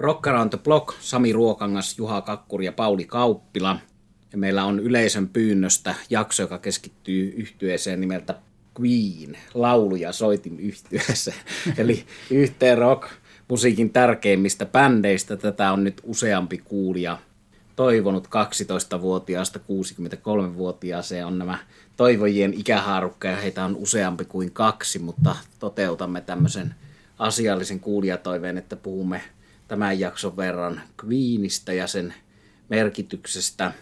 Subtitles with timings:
[0.00, 3.76] Rock Around the Block, Sami Ruokangas, Juha Kakkuri ja Pauli Kauppila.
[4.32, 8.34] Ja meillä on yleisön pyynnöstä jakso, joka keskittyy yhtyeeseen nimeltä
[8.80, 11.36] Queen, laulu- ja soitin yhtyeeseen.
[11.78, 13.08] Eli yhteen rock
[13.48, 15.36] musiikin tärkeimmistä bändeistä.
[15.36, 17.18] Tätä on nyt useampi kuulija
[17.76, 21.58] toivonut 12-vuotiaasta 63-vuotiaaseen on nämä
[21.96, 26.74] toivojien ikähaarukka ja heitä on useampi kuin kaksi, mutta toteutamme tämmöisen
[27.18, 29.22] asiallisen kuulijatoiveen, että puhumme
[29.70, 32.14] tämän jakson verran Queenistä ja sen
[32.68, 33.72] merkityksestä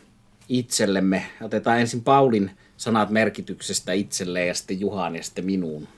[0.48, 1.27] itsellemme.
[1.42, 5.88] Otetaan ensin Paulin sanat merkityksestä itselleen ja sitten Juhan ja sitten minuun.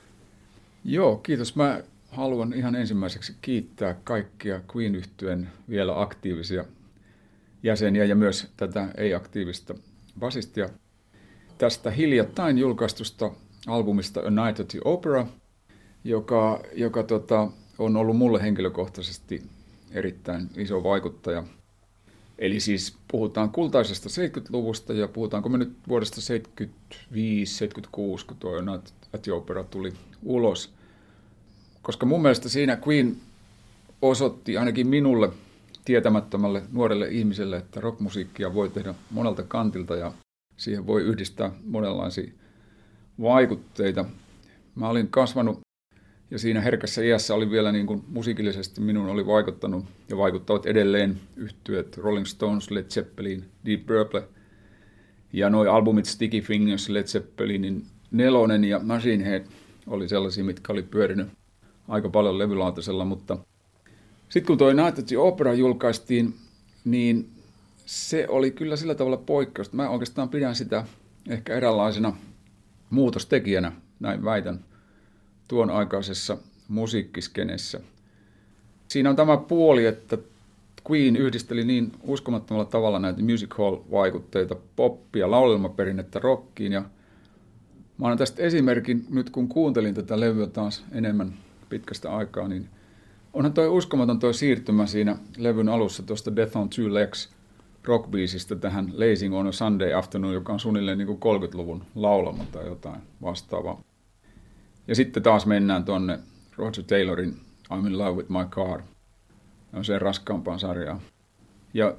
[0.85, 1.55] Joo, kiitos.
[1.55, 6.65] Mä haluan ihan ensimmäiseksi kiittää kaikkia queen yhtyen vielä aktiivisia
[7.63, 9.75] jäseniä ja myös tätä ei-aktiivista
[10.19, 10.69] basistia
[11.57, 13.31] tästä hiljattain julkaistusta
[13.67, 15.27] albumista A Night at the Opera,
[16.03, 17.47] joka, joka tota,
[17.79, 19.43] on ollut mulle henkilökohtaisesti
[19.93, 21.43] erittäin iso vaikuttaja.
[22.39, 26.21] Eli siis puhutaan kultaisesta 70-luvusta ja puhutaanko me nyt vuodesta
[26.63, 26.67] 75-76,
[28.27, 29.93] kun tuo Night Opera tuli
[30.23, 30.73] ulos.
[31.81, 33.17] Koska mun mielestä siinä Queen
[34.01, 35.29] osoitti ainakin minulle
[35.85, 40.13] tietämättömälle nuorelle ihmiselle, että rockmusiikkia voi tehdä monelta kantilta ja
[40.57, 42.31] siihen voi yhdistää monenlaisia
[43.21, 44.05] vaikutteita.
[44.75, 45.59] Mä olin kasvanut
[46.31, 51.19] ja siinä herkässä iässä oli vielä niin kuin musiikillisesti minun oli vaikuttanut ja vaikuttavat edelleen
[51.35, 54.23] yhtyöt Rolling Stones, Led Zeppelin, Deep Purple
[55.33, 59.45] ja noi albumit Sticky Fingers, Led Zeppelinin nelonen ja Machine Head
[59.87, 61.27] oli sellaisia, mitkä oli pyörinyt
[61.87, 63.37] aika paljon levylaatasella, mutta
[64.29, 66.33] sitten kun toi Night at the Opera julkaistiin,
[66.85, 67.29] niin
[67.85, 69.73] se oli kyllä sillä tavalla poikkeus.
[69.73, 70.85] Mä oikeastaan pidän sitä
[71.29, 72.15] ehkä eräänlaisena
[72.89, 74.65] muutostekijänä, näin väitän,
[75.51, 77.79] tuon aikaisessa musiikkiskenessä.
[78.87, 80.17] Siinä on tämä puoli, että
[80.89, 86.71] Queen yhdisteli niin uskomattomalla tavalla näitä music hall-vaikutteita, poppia, laulelmaperinnettä rockiin.
[86.71, 86.81] Ja
[87.97, 91.33] mä annan tästä esimerkin nyt, kun kuuntelin tätä levyä taas enemmän
[91.69, 92.69] pitkästä aikaa, niin
[93.33, 97.29] onhan toi uskomaton toi siirtymä siinä levyn alussa tuosta Death on Two Legs–
[97.83, 102.65] rockbiisistä tähän Lazing on a Sunday Afternoon, joka on suunnilleen niin kuin 30-luvun laulama tai
[102.65, 103.81] jotain vastaavaa.
[104.87, 106.19] Ja sitten taas mennään tuonne
[106.57, 107.37] Roger Taylorin
[107.73, 108.81] I'm in love with my car.
[109.73, 111.01] On se raskaampaan sarjaa.
[111.73, 111.95] Ja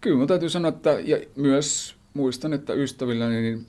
[0.00, 3.66] kyllä mun täytyy sanoa, että ja myös muistan, että ystävilläni niin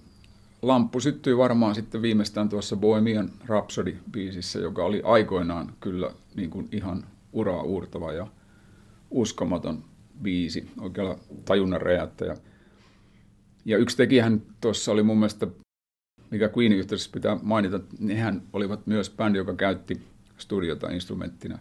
[0.61, 7.05] lamppu syttyi varmaan sitten viimeistään tuossa Bohemian Rhapsody-biisissä, joka oli aikoinaan kyllä niin kuin ihan
[7.33, 8.27] uraa uurtava ja
[9.11, 9.83] uskomaton
[10.21, 12.37] biisi, oikealla tajunnan räjäyttäjä.
[13.65, 15.47] Ja yksi tekijähän tuossa oli mun mielestä,
[16.31, 20.01] mikä Queenin yhteydessä pitää mainita, nehän olivat myös bändi, joka käytti
[20.37, 21.59] studiota instrumenttina.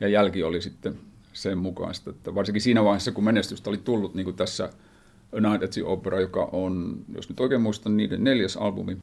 [0.00, 0.98] Ja jälki oli sitten
[1.32, 4.70] sen mukaista, että varsinkin siinä vaiheessa, kun menestystä oli tullut, niin kuin tässä
[5.40, 8.98] Night at the Opera, joka on, jos nyt oikein muistan, niiden neljäs albumi,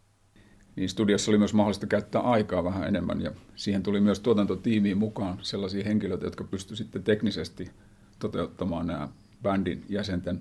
[0.76, 5.38] niin studiossa oli myös mahdollista käyttää aikaa vähän enemmän ja siihen tuli myös tuotantotiimiin mukaan
[5.42, 7.72] sellaisia henkilöitä, jotka pystyivät sitten teknisesti
[8.20, 9.10] toteuttamaan nämä
[9.44, 10.40] bändin jäsenten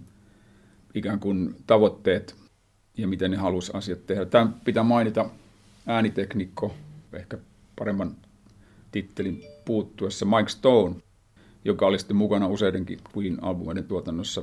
[0.95, 2.40] ikään kuin tavoitteet
[3.01, 4.25] ja miten ne halusi asiat tehdä.
[4.25, 5.31] Tämä pitää mainita
[5.87, 6.75] ääniteknikko,
[7.13, 7.39] ehkä
[7.79, 8.17] paremman
[8.93, 10.95] tittelin puuttuessa, Mike Stone,
[11.65, 14.43] joka oli sitten mukana useidenkin Queen-albumeiden tuotannossa.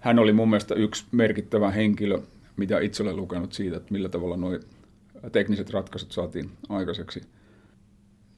[0.00, 2.18] Hän oli mun mielestä yksi merkittävä henkilö,
[2.56, 4.58] mitä itse olen lukenut siitä, että millä tavalla nuo
[5.32, 7.20] tekniset ratkaisut saatiin aikaiseksi–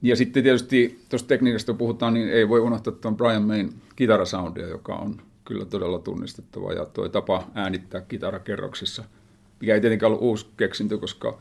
[0.01, 4.95] ja sitten tietysti tuosta tekniikasta puhutaan, niin ei voi unohtaa tuon Brian Mayn kitarasoundia, joka
[4.95, 6.73] on kyllä todella tunnistettava.
[6.73, 9.03] Ja tuo tapa äänittää kitarakerroksissa,
[9.59, 11.39] mikä ei tietenkään ollut uusi keksintö, koska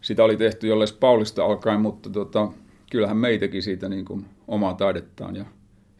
[0.00, 2.48] sitä oli tehty jolles Paulista alkaen, mutta tota,
[2.90, 5.36] kyllähän May teki siitä niin kuin omaa taidettaan.
[5.36, 5.44] Ja,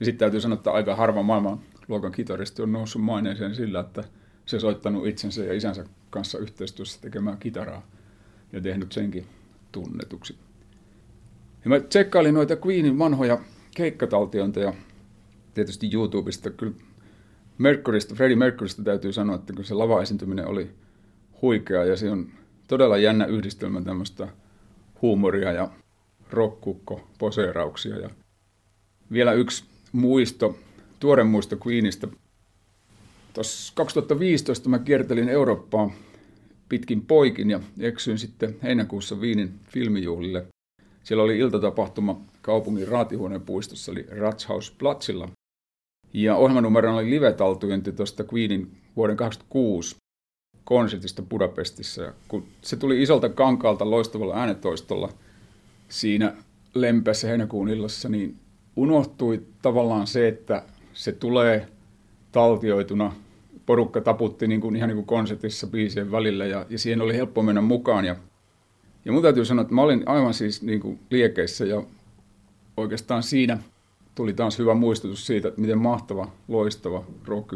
[0.01, 4.05] ja sitten täytyy sanoa, että aika harva maailman luokan kitaristi on noussut maineeseen sillä, että
[4.47, 7.87] se soittanut itsensä ja isänsä kanssa yhteistyössä tekemään kitaraa
[8.53, 9.27] ja tehnyt senkin
[9.73, 10.37] tunnetuksi.
[11.65, 13.39] Ja mä tsekkailin noita Queenin vanhoja
[13.75, 14.75] keikkataltiointeja
[15.55, 16.51] tietysti YouTubesta.
[16.51, 16.75] Kyllä
[17.59, 20.71] Mercurystä, Freddie Mercurystä täytyy sanoa, että kun se lava-esiintyminen oli
[21.43, 22.29] huikea ja se on
[22.69, 24.29] todella jännä yhdistelmä tämmöistä
[25.03, 25.69] huumoria ja
[26.31, 27.99] rokkukko poseerauksia.
[27.99, 28.11] Ja
[29.13, 30.59] vielä yksi muisto,
[31.01, 32.09] tuore muisto Queenistä.
[33.35, 35.91] Tuossa 2015 mä kiertelin Eurooppaa
[36.69, 40.47] pitkin poikin ja eksyin sitten heinäkuussa Viinin filmijuhlille
[41.05, 44.07] siellä oli iltatapahtuma kaupungin raatihuoneen puistossa, eli
[44.79, 45.29] Platzilla.
[46.13, 49.97] Ja ohjelmanumeron oli live-taltujointi tuosta Queenin vuoden 2006
[50.65, 52.03] konsertista Budapestissa.
[52.03, 55.13] Ja kun se tuli isolta kankaalta loistavalla äänetoistolla
[55.89, 56.33] siinä
[56.75, 58.37] lempeässä heinäkuun illassa, niin
[58.77, 60.63] unohtui tavallaan se, että
[60.93, 61.69] se tulee
[62.33, 63.13] taltioituna.
[63.67, 67.43] Porukka taputti niin kuin, ihan niin kuin konsertissa biisien välillä ja, ja siihen oli helppo
[67.43, 68.05] mennä mukaan.
[68.05, 68.17] Ja,
[69.05, 71.83] ja mun täytyy sanoa, että mä olin aivan siis niin kuin liekeissä ja
[72.77, 73.59] oikeastaan siinä
[74.15, 77.53] tuli taas hyvä muistutus siitä, että miten mahtava, loistava rock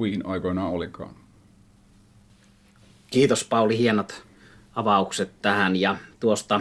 [0.00, 1.14] Queen aikoinaan olikaan.
[3.10, 4.22] Kiitos Pauli, hienot
[4.74, 5.76] avaukset tähän.
[5.76, 6.60] Ja tuosta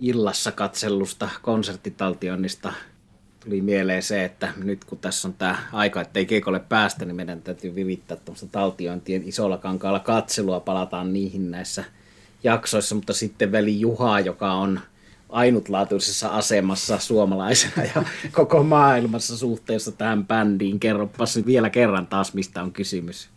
[0.00, 2.72] illassa katsellusta konserttitaltioinnista
[3.44, 7.42] tuli mieleen se, että nyt kun tässä on tämä aika, ettei keikolle päästä, niin meidän
[7.42, 11.84] täytyy virittää tuommoista taltiointien isolla kankaalla katselua, palataan niihin näissä
[12.42, 14.80] jaksoissa, mutta sitten veli Juha, joka on
[15.32, 20.80] ainutlaatuisessa asemassa suomalaisena ja koko maailmassa suhteessa tähän bändiin.
[20.80, 23.28] Kerropas vielä kerran taas, mistä on kysymys.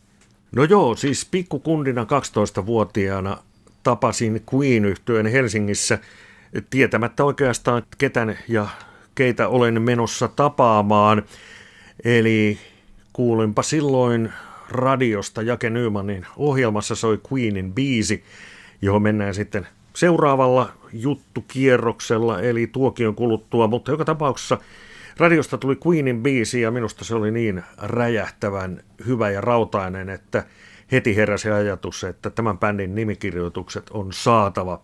[0.56, 3.38] No joo, siis pikkukundina 12-vuotiaana
[3.84, 6.00] tapasin queen yhtyeen Helsingissä
[6.70, 8.68] tietämättä oikeastaan ketän ja
[9.16, 11.24] keitä olen menossa tapaamaan.
[12.04, 12.58] Eli
[13.14, 14.34] kuulinpa silloin
[14.70, 18.24] radiosta Jake Nymanin ohjelmassa soi Queenin biisi,
[18.82, 24.58] johon mennään sitten seuraavalla juttukierroksella, eli tuokion kuluttua, mutta joka tapauksessa
[25.18, 30.44] radiosta tuli Queenin biisi ja minusta se oli niin räjähtävän hyvä ja rautainen, että
[30.92, 34.82] heti heräsi ajatus, että tämän bändin nimikirjoitukset on saatava.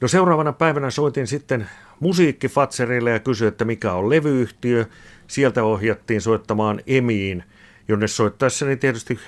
[0.00, 1.68] No seuraavana päivänä soitin sitten
[2.00, 4.86] musiikkifatserille ja kysyin, että mikä on levyyhtiö.
[5.26, 7.44] Sieltä ohjattiin soittamaan Emiin,
[7.88, 9.18] jonne soittaessani tietysti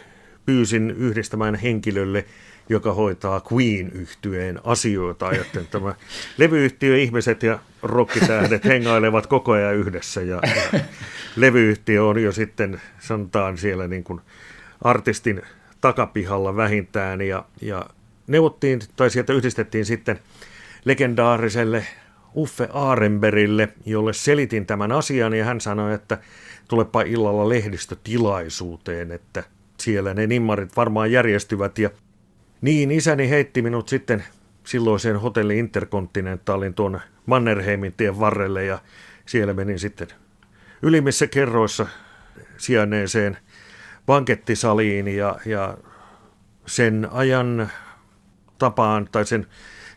[0.46, 2.24] pyysin yhdistämään henkilölle,
[2.68, 5.26] joka hoitaa queen yhtyeen asioita.
[5.26, 5.94] Ajattelin, että tämä
[6.38, 10.40] levyyhtiö ihmiset ja rokkitähdet hengailevat koko ajan yhdessä ja,
[10.72, 10.80] ja
[11.36, 14.20] levyyhtiö on jo sitten, sanotaan siellä niin kuin
[14.84, 15.42] artistin
[15.80, 17.86] takapihalla vähintään ja, ja
[18.26, 20.18] neuvottiin, tai sieltä yhdistettiin sitten
[20.84, 21.86] legendaariselle
[22.36, 26.18] Uffe Aarenberille, jolle selitin tämän asian ja hän sanoi, että
[26.68, 29.44] tulepa illalla lehdistötilaisuuteen, että
[29.80, 31.90] siellä ne nimmarit varmaan järjestyvät ja
[32.64, 34.24] niin isäni heitti minut sitten
[34.66, 38.78] silloiseen hotelli Intercontinentalin tuon Mannerheimin tien varrelle ja
[39.26, 40.08] siellä menin sitten
[40.82, 41.86] ylimmissä kerroissa
[42.56, 43.36] sijainneeseen
[44.06, 45.78] bankettisaliin ja, ja
[46.66, 47.70] sen ajan
[48.58, 49.46] tapaan tai sen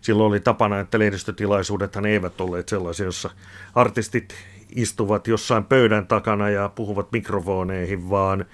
[0.01, 3.29] silloin oli tapana, että lehdistötilaisuudethan eivät olleet sellaisia, jossa
[3.75, 4.35] artistit
[4.75, 8.45] istuvat jossain pöydän takana ja puhuvat mikrofoneihin, vaan.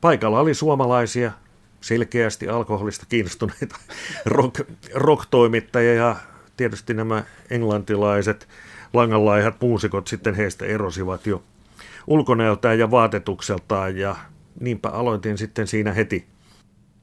[0.00, 1.32] Paikalla oli suomalaisia
[1.80, 3.76] selkeästi alkoholista kiinnostuneita
[4.26, 4.60] rock,
[4.94, 6.16] rock-toimittajia ja
[6.56, 8.48] tietysti nämä englantilaiset
[8.92, 11.42] langanlaihat muusikot sitten heistä erosivat jo
[12.06, 14.16] ulkonäöltään ja vaatetukseltaan ja
[14.60, 16.26] niinpä aloitin sitten siinä heti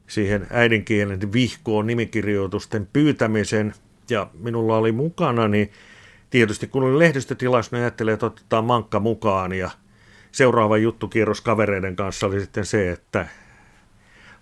[0.07, 3.73] siihen äidinkielen vihkoon nimikirjoitusten pyytämisen
[4.09, 5.71] ja minulla oli mukana, niin
[6.29, 9.71] tietysti kun oli lehdistötilaus, niin ajattelin, että otetaan mankka mukaan ja
[10.31, 13.27] seuraava juttukierros kavereiden kanssa oli sitten se, että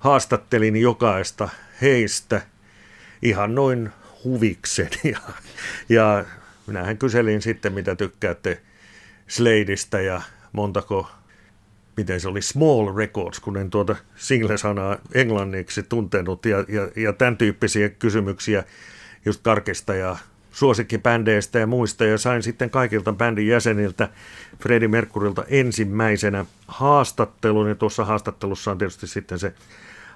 [0.03, 1.49] haastattelin jokaista
[1.81, 2.41] heistä
[3.21, 3.89] ihan noin
[4.23, 5.19] huviksen ja,
[5.89, 6.25] ja
[6.67, 8.61] minähän kyselin sitten, mitä tykkäätte
[9.27, 10.21] Sladeista ja
[10.51, 11.11] montako,
[11.97, 16.45] miten se oli, Small Records, kun en tuota single-sanaa englanniksi tuntenut.
[16.45, 18.63] Ja, ja, ja tämän tyyppisiä kysymyksiä
[19.25, 20.17] just karkista ja
[20.51, 22.05] suosikkibändeistä ja muista.
[22.05, 24.09] Ja sain sitten kaikilta bändin jäseniltä
[24.59, 27.69] Freddie Mercurilta ensimmäisenä haastattelun.
[27.69, 29.53] Ja tuossa haastattelussa on tietysti sitten se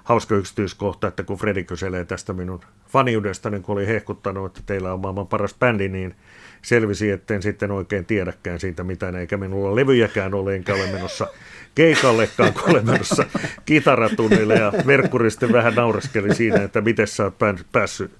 [0.08, 4.92] hauska yksityiskohta, että kun Fredi kyselee tästä minun faniudesta, niin kun oli hehkuttanut, että teillä
[4.92, 6.14] on maailman paras bändi, niin
[6.62, 11.26] selvisi, etten sitten oikein tiedäkään siitä mitään, eikä minulla levyjäkään ole, enkä ole menossa
[11.74, 13.24] keikallekaan, kun olen menossa
[13.64, 18.10] kitaratunnille, ja Merkuri sitten vähän naureskeli siinä, että miten sä oot päässyt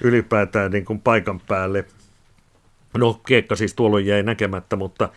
[0.00, 1.84] ylipäätään niin kuin paikan päälle.
[2.98, 5.08] No, keikka siis tuolloin jäi näkemättä, mutta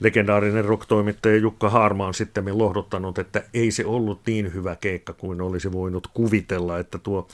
[0.00, 5.40] legendaarinen rock-toimittaja Jukka Haarma on sitten lohduttanut, että ei se ollut niin hyvä keikka kuin
[5.40, 7.28] olisi voinut kuvitella, että tuo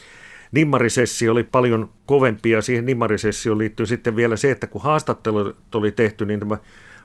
[0.53, 5.93] nimmarisessio oli paljon kovempi ja siihen nimmarisessioon liittyy sitten vielä se, että kun haastattelut oli
[5.93, 6.59] tehty, niin tämä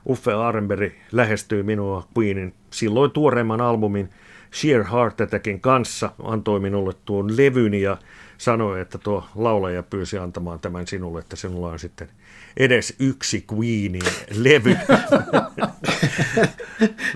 [0.08, 4.10] Uffe Arenberg lähestyi minua Queenin silloin tuoreimman albumin
[4.54, 7.96] Sheer Heart Attackin kanssa, antoi minulle tuon levyn ja
[8.38, 12.08] sanoi, että tuo laulaja pyysi antamaan tämän sinulle, että sinulla on sitten
[12.56, 14.76] edes yksi Queenin levy.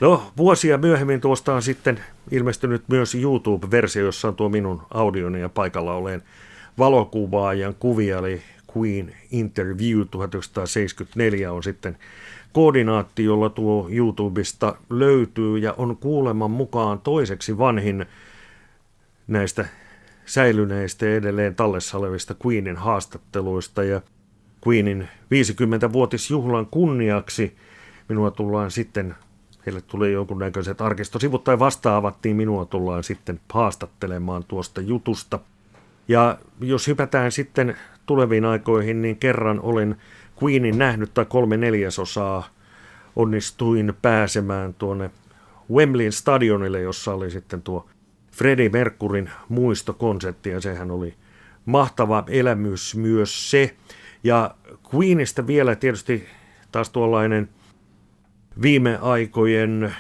[0.00, 2.00] no, vuosia myöhemmin tuosta on sitten
[2.30, 6.22] ilmestynyt myös YouTube-versio, jossa on tuo minun audioni ja paikalla olen
[6.78, 8.42] valokuvaajan kuvia, eli
[8.76, 11.98] Queen Interview 1974 on sitten
[12.52, 18.06] koordinaatti, jolla tuo YouTubesta löytyy ja on kuuleman mukaan toiseksi vanhin
[19.26, 19.66] näistä
[20.26, 24.00] säilyneistä ja edelleen tallessa olevista Queenin haastatteluista ja
[24.68, 27.56] Queenin 50-vuotisjuhlan kunniaksi
[28.08, 29.14] minua tullaan sitten,
[29.66, 35.38] heille tuli jonkunnäköiset arkistosivut tai vastaavat, niin minua tullaan sitten haastattelemaan tuosta jutusta.
[36.08, 39.96] Ja jos hypätään sitten tuleviin aikoihin, niin kerran olen
[40.42, 42.48] Queenin nähnyt tai kolme neljäsosaa
[43.16, 45.10] onnistuin pääsemään tuonne
[45.72, 47.88] Wembleyn stadionille, jossa oli sitten tuo
[48.32, 51.14] Freddie Mercurin muistokonsertti ja sehän oli
[51.66, 53.76] mahtava elämys myös se.
[54.24, 54.54] Ja
[54.94, 56.26] Queenista vielä tietysti
[56.72, 57.48] taas tuollainen
[58.62, 59.94] viime aikojen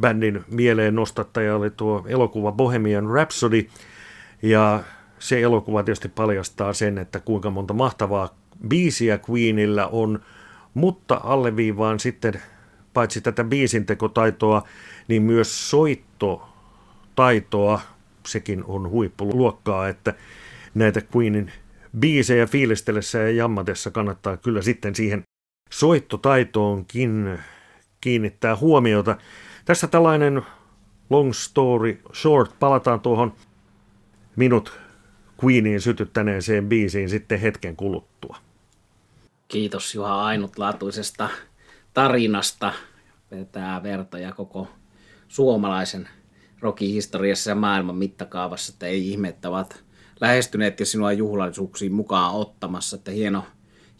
[0.00, 3.68] bändin mieleen nostattaja oli tuo elokuva Bohemian Rhapsody.
[4.42, 4.82] Ja
[5.18, 8.34] se elokuva tietysti paljastaa sen, että kuinka monta mahtavaa
[8.68, 10.20] biisiä Queenillä on,
[10.74, 12.34] mutta alleviivaan sitten
[12.94, 14.62] paitsi tätä biisintekotaitoa,
[15.08, 17.80] niin myös soittotaitoa,
[18.26, 20.14] sekin on huippuluokkaa, että
[20.74, 21.52] näitä Queenin
[21.98, 25.22] biisejä fiilistellessä ja jammatessa kannattaa kyllä sitten siihen
[25.70, 27.38] soittotaitoonkin
[28.00, 29.16] kiinnittää huomiota.
[29.64, 30.42] Tässä tällainen
[31.10, 33.32] long story short, palataan tuohon
[34.36, 34.80] minut
[35.44, 38.36] Queeniin sytyttäneeseen biisiin sitten hetken kuluttua.
[39.48, 41.28] Kiitos Juha ainutlaatuisesta
[41.94, 42.72] tarinasta.
[43.30, 44.68] Vetää vertoja koko
[45.28, 46.08] suomalaisen
[46.60, 49.84] rokihistoriassa ja maailman mittakaavassa, että ei ihme, että ovat
[50.20, 53.44] lähestyneet ja sinua juhlallisuuksiin mukaan ottamassa, että hieno,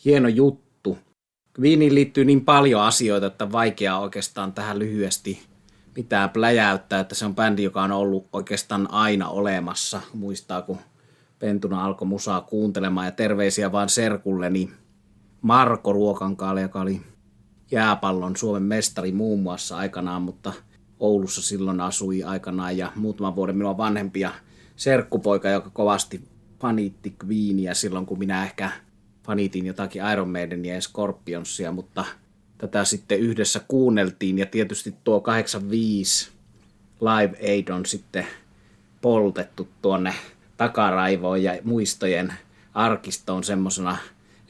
[0.05, 0.99] hieno juttu.
[1.61, 5.43] Viiniin liittyy niin paljon asioita, että vaikea oikeastaan tähän lyhyesti
[5.97, 10.01] mitään pläjäyttää, että se on bändi, joka on ollut oikeastaan aina olemassa.
[10.15, 10.79] Muistaa, kun
[11.39, 14.71] Pentuna alkoi musaa kuuntelemaan ja terveisiä vaan serkulleni
[15.43, 17.01] Marko Ruokankaalle, joka oli
[17.71, 20.53] jääpallon Suomen mestari muun muassa aikanaan, mutta
[21.01, 24.31] Oulussa silloin asui aikanaan ja muutaman vuoden minua vanhempia
[24.77, 26.25] serkkupoika, joka kovasti
[26.61, 28.71] faniitti Queenia silloin, kun minä ehkä
[29.27, 32.05] fanitin jotakin Iron Maidenia ja Scorpionsia, mutta
[32.59, 36.31] tätä sitten yhdessä kuunneltiin ja tietysti tuo 85
[37.01, 38.27] Live Aid on sitten
[39.01, 40.15] poltettu tuonne
[40.57, 42.33] takaraivoon ja muistojen
[42.75, 43.97] arkistoon semmoisena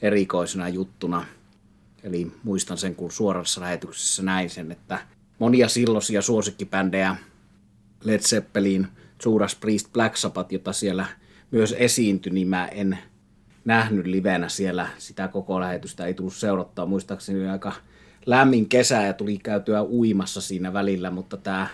[0.01, 1.25] erikoisena juttuna.
[2.03, 4.99] Eli muistan sen, kun suorassa lähetyksessä näin sen, että
[5.39, 7.15] monia silloisia suosikkibändejä,
[8.03, 8.87] Led Zeppelin,
[9.25, 11.05] Judas Priest, Black Sabbath, jota siellä
[11.51, 12.97] myös esiintyi, niin mä en
[13.65, 16.85] nähnyt livenä siellä sitä koko lähetystä, ei tullut seurattua.
[16.85, 17.71] Muistaakseni aika
[18.25, 21.67] lämmin kesä ja tuli käytyä uimassa siinä välillä, mutta tämä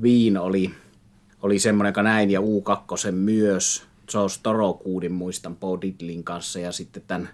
[0.00, 0.70] Queen oli,
[1.42, 3.82] oli semmoinen, joka näin, ja U2 myös.
[4.14, 7.28] Joe Storokuudin muistan Bo Diddlin kanssa ja sitten tämän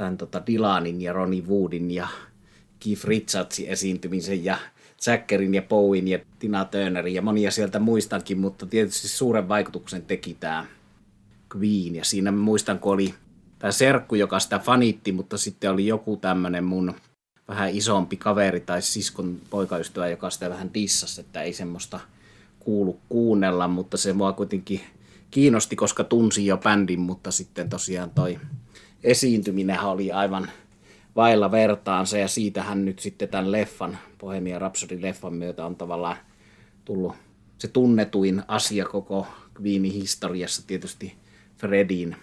[0.00, 2.08] tämän tota Dylanin ja Ronnie Woodin ja
[2.84, 4.58] Keith Richardsin esiintymisen ja
[5.04, 10.36] Zackerin ja Bowen ja Tina Turnerin ja monia sieltä muistankin, mutta tietysti suuren vaikutuksen teki
[10.40, 10.66] tämä
[11.56, 11.94] Queen.
[11.94, 13.14] Ja siinä muistan, kun oli
[13.58, 16.94] tämä serkku, joka sitä fanitti, mutta sitten oli joku tämmöinen mun
[17.48, 22.00] vähän isompi kaveri tai siskon poikaystävä, joka sitä vähän dissasi, että ei semmoista
[22.60, 24.80] kuulu kuunnella, mutta se mua kuitenkin
[25.30, 28.38] kiinnosti, koska tunsin jo bändin, mutta sitten tosiaan toi
[29.04, 30.50] esiintyminen oli aivan
[31.16, 36.16] vailla vertaansa ja siitähän nyt sitten tämän leffan, Bohemian Rhapsody-leffan myötä on tavallaan
[36.84, 37.12] tullut
[37.58, 39.26] se tunnetuin asia koko
[39.60, 41.16] Queenin historiassa tietysti
[41.58, 42.16] Fredin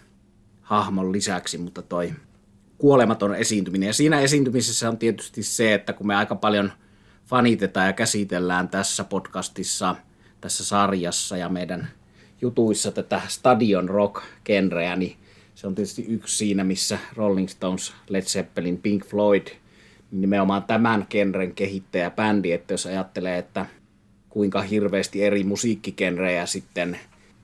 [0.61, 2.13] hahmon lisäksi, mutta toi
[2.77, 3.87] kuolematon esiintyminen.
[3.87, 6.71] Ja siinä esiintymisessä on tietysti se, että kun me aika paljon
[7.25, 9.95] fanitetaan ja käsitellään tässä podcastissa,
[10.41, 11.87] tässä sarjassa ja meidän
[12.41, 15.17] jutuissa tätä stadion rock-genreä, niin
[15.57, 19.47] se on tietysti yksi siinä, missä Rolling Stones, Led Zeppelin, Pink Floyd,
[20.11, 23.65] nimenomaan tämän genren kehittäjä bändi, että jos ajattelee, että
[24.29, 26.99] kuinka hirveästi eri musiikkigenrejä sitten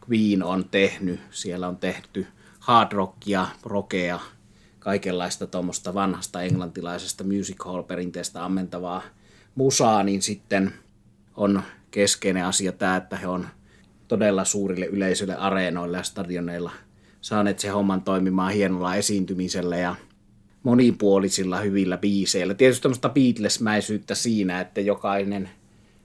[0.09, 2.27] Queen on tehnyt, siellä on tehty
[2.59, 4.19] hard rockia, rockea,
[4.79, 9.01] kaikenlaista tuommoista vanhasta englantilaisesta music hall perinteestä ammentavaa
[9.55, 10.73] musaa, niin sitten
[11.35, 13.47] on keskeinen asia tämä, että he on
[14.07, 16.71] todella suurille yleisöille areenoille ja stadioneilla–
[17.23, 19.95] saaneet se homman toimimaan hienolla esiintymisellä ja
[20.63, 22.53] monipuolisilla hyvillä biiseillä.
[22.53, 25.49] Tietysti tämmöistä Beatles-mäisyyttä siinä, että jokainen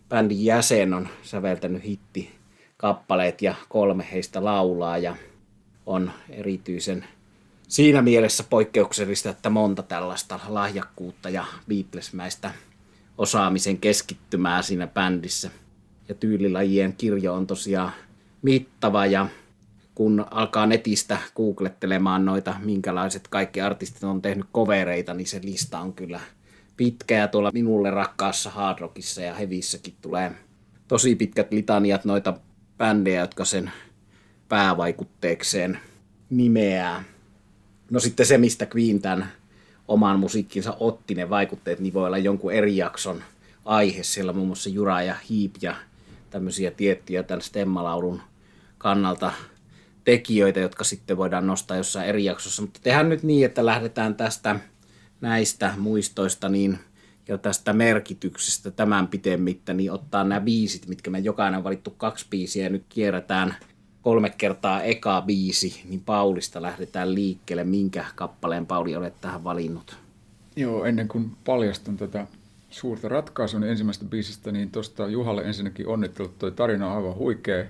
[0.09, 2.31] bändin jäsen on säveltänyt hitti
[2.77, 5.17] kappaleet ja kolme heistä laulaa ja
[5.87, 7.05] on erityisen
[7.69, 12.51] siinä mielessä poikkeuksellista, että monta tällaista lahjakkuutta ja Beatles-mäistä
[13.19, 15.51] osaamisen keskittymää siinä bändissä.
[16.09, 17.93] Ja tyylilajien kirjo on tosiaan
[18.43, 19.27] mittava ja
[19.99, 25.93] kun alkaa netistä googlettelemaan noita, minkälaiset kaikki artistit on tehnyt kovereita, niin se lista on
[25.93, 26.21] kyllä
[26.77, 30.33] pitkä ja tuolla minulle rakkaassa hard rockissa ja hevissäkin tulee
[30.89, 32.35] tosi pitkät litaniat noita
[32.77, 33.73] bändejä, jotka sen
[34.49, 35.79] päävaikutteekseen
[36.31, 37.05] nimeää.
[37.91, 39.33] No sitten se, mistä Queen tämän
[39.89, 43.23] oman musiikkinsa otti ne vaikutteet, niin voi olla jonkun eri jakson
[43.65, 44.03] aihe.
[44.03, 45.75] Siellä muun muassa Jura ja Hiip ja
[46.31, 48.21] tämmöisiä tiettyjä tämän stemmalaulun
[48.79, 49.33] kannalta
[50.09, 52.63] tekijöitä, jotka sitten voidaan nostaa jossain eri jaksossa.
[52.63, 54.61] Mutta tehdään nyt niin, että lähdetään tästä
[55.21, 56.79] näistä muistoista niin
[57.29, 62.27] ja tästä merkityksestä tämän pitemmittä, niin ottaa nämä biisit, mitkä me jokainen on valittu kaksi
[62.31, 63.57] biisiä ja nyt kierretään
[64.03, 67.65] kolme kertaa eka biisi, niin Paulista lähdetään liikkeelle.
[67.65, 69.97] Minkä kappaleen Pauli olet tähän valinnut?
[70.57, 72.27] Joo, ennen kuin paljastan tätä
[72.71, 77.65] suurta ratkaisua niin ensimmäisestä biisistä, niin tuosta Juhalle ensinnäkin onnittelut, toi tarina on aivan huikea.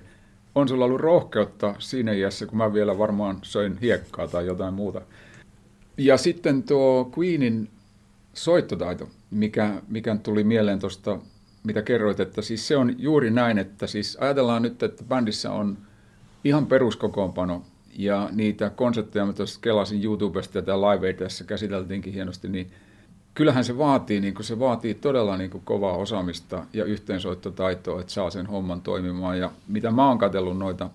[0.55, 5.01] On sulla ollut rohkeutta siinä iässä, kun mä vielä varmaan söin hiekkaa tai jotain muuta.
[5.97, 7.69] Ja sitten tuo Queenin
[8.33, 11.19] soittotaito, mikä, mikä tuli mieleen tuosta,
[11.63, 15.77] mitä kerroit, että siis se on juuri näin, että siis ajatellaan nyt, että bändissä on
[16.43, 17.63] ihan peruskokoonpano
[17.97, 22.71] ja niitä konsepteja, tuossa kelasin YouTubesta ja tämä Live tässä käsiteltiinkin hienosti, niin
[23.33, 28.45] kyllähän se vaatii, niin se vaatii todella niin kovaa osaamista ja yhteensoittotaitoa, että saa sen
[28.45, 29.39] homman toimimaan.
[29.39, 30.89] Ja mitä mä oon katsellut noita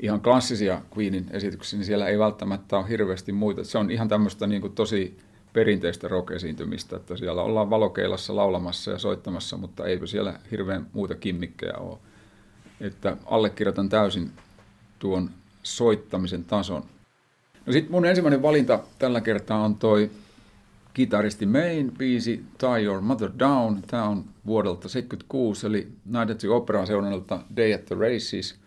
[0.00, 3.64] ihan klassisia Queenin esityksiä, niin siellä ei välttämättä ole hirveästi muita.
[3.64, 5.18] Se on ihan tämmöistä niin tosi
[5.52, 11.74] perinteistä rock-esiintymistä, että siellä ollaan valokeilassa laulamassa ja soittamassa, mutta eipä siellä hirveän muita kimmikkejä
[11.76, 11.98] ole.
[12.80, 14.30] Että allekirjoitan täysin
[14.98, 15.30] tuon
[15.62, 16.82] soittamisen tason.
[17.66, 20.10] No sitten mun ensimmäinen valinta tällä kertaa on toi
[20.94, 23.82] kitaristi Main biisi Tie Your Mother Down.
[23.86, 28.60] Tämä on vuodelta 76, eli Night at the Opera seurannalta Day at the Races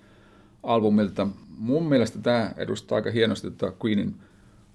[0.63, 1.27] albumilta.
[1.57, 4.15] Mun mielestä tämä edustaa aika hienosti tätä Queenin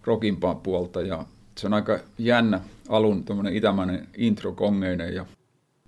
[0.04, 1.24] rockimpaa puolta ja
[1.58, 5.26] se on aika jännä alun tuommoinen itämäinen intro kongeinen ja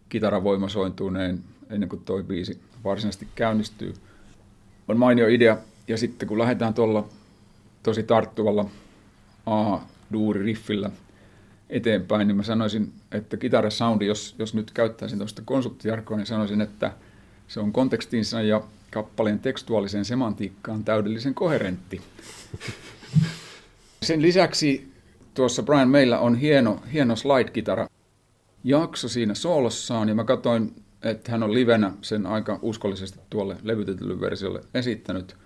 [0.09, 1.41] kitaravoimasointuneen
[1.71, 3.95] ennen kuin toi biisi varsinaisesti käynnistyy.
[4.89, 5.57] On mainio idea
[5.89, 7.09] ja sitten kun lähdetään tuolla
[7.83, 8.67] tosi tarttuvalla
[9.47, 10.91] A-duuri riffillä
[11.71, 16.93] eteenpäin, niin mä sanoisin, että kitarasoundi, jos, jos nyt käyttäisin tuosta konsulttijarkoa, niin sanoisin, että
[17.49, 22.01] se on kontekstinsa ja kappaleen tekstuaaliseen semantiikkaan täydellisen koherentti.
[24.03, 24.93] Sen lisäksi
[25.35, 27.89] tuossa Brian meillä on hieno, hieno slide-kitara
[28.65, 34.21] jakso siinä soolossaan, ja mä katsoin, että hän on livenä sen aika uskollisesti tuolle levytetylle
[34.21, 35.37] versiolle esittänyt.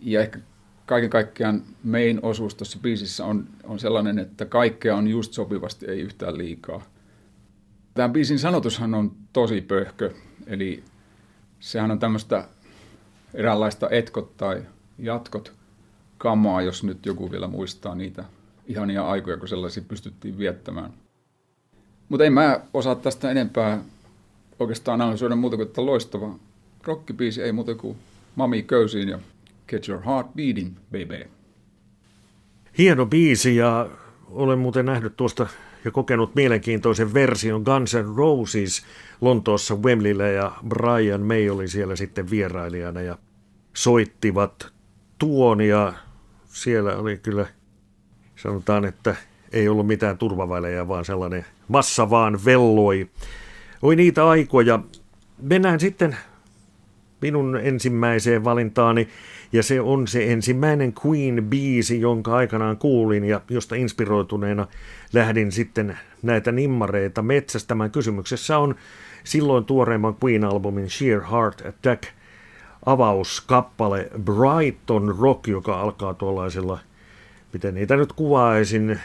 [0.00, 0.38] Ja ehkä
[0.86, 6.00] kaiken kaikkiaan main osuus tuossa biisissä on, on sellainen, että kaikkea on just sopivasti, ei
[6.00, 6.82] yhtään liikaa.
[7.94, 10.10] Tämä biisin sanotushan on tosi pöhkö,
[10.46, 10.84] eli
[11.60, 12.48] sehän on tämmöistä
[13.34, 14.62] eräänlaista etkot tai
[14.98, 15.52] jatkot
[16.18, 18.24] kamaa, jos nyt joku vielä muistaa niitä
[18.66, 20.92] ihania aikoja, kun sellaisia pystyttiin viettämään.
[22.08, 23.82] Mutta en mä osaa tästä enempää
[24.58, 26.38] oikeastaan analysoida muuta kuin, että loistava
[26.84, 27.96] rockibiisi, ei muuta kuin
[28.36, 29.18] Mami Köysiin ja
[29.68, 31.30] Get Your Heart Beating, baby.
[32.78, 33.88] Hieno biisi ja
[34.30, 35.46] olen muuten nähnyt tuosta
[35.84, 38.86] ja kokenut mielenkiintoisen version Guns N' Roses
[39.20, 43.18] Lontoossa Wembleyllä ja Brian May oli siellä sitten vierailijana ja
[43.74, 44.72] soittivat
[45.18, 45.92] tuon ja
[46.44, 47.46] siellä oli kyllä
[48.36, 49.16] sanotaan, että
[49.52, 53.08] ei ollut mitään turvavälejä, vaan sellainen massa vaan velloi.
[53.82, 54.78] Oi niitä aikoja.
[55.42, 56.16] Mennään sitten
[57.20, 59.08] minun ensimmäiseen valintaani,
[59.52, 64.66] ja se on se ensimmäinen Queen-biisi, jonka aikanaan kuulin ja josta inspiroituneena
[65.12, 67.90] lähdin sitten näitä nimmareita metsästämään.
[67.90, 68.74] Kysymyksessä on
[69.24, 72.02] silloin tuoreimman Queen-albumin Sheer Heart Attack
[72.86, 76.78] avauskappale Brighton Rock, joka alkaa tuollaisella–
[77.56, 79.00] miten niitä nyt kuvaisin,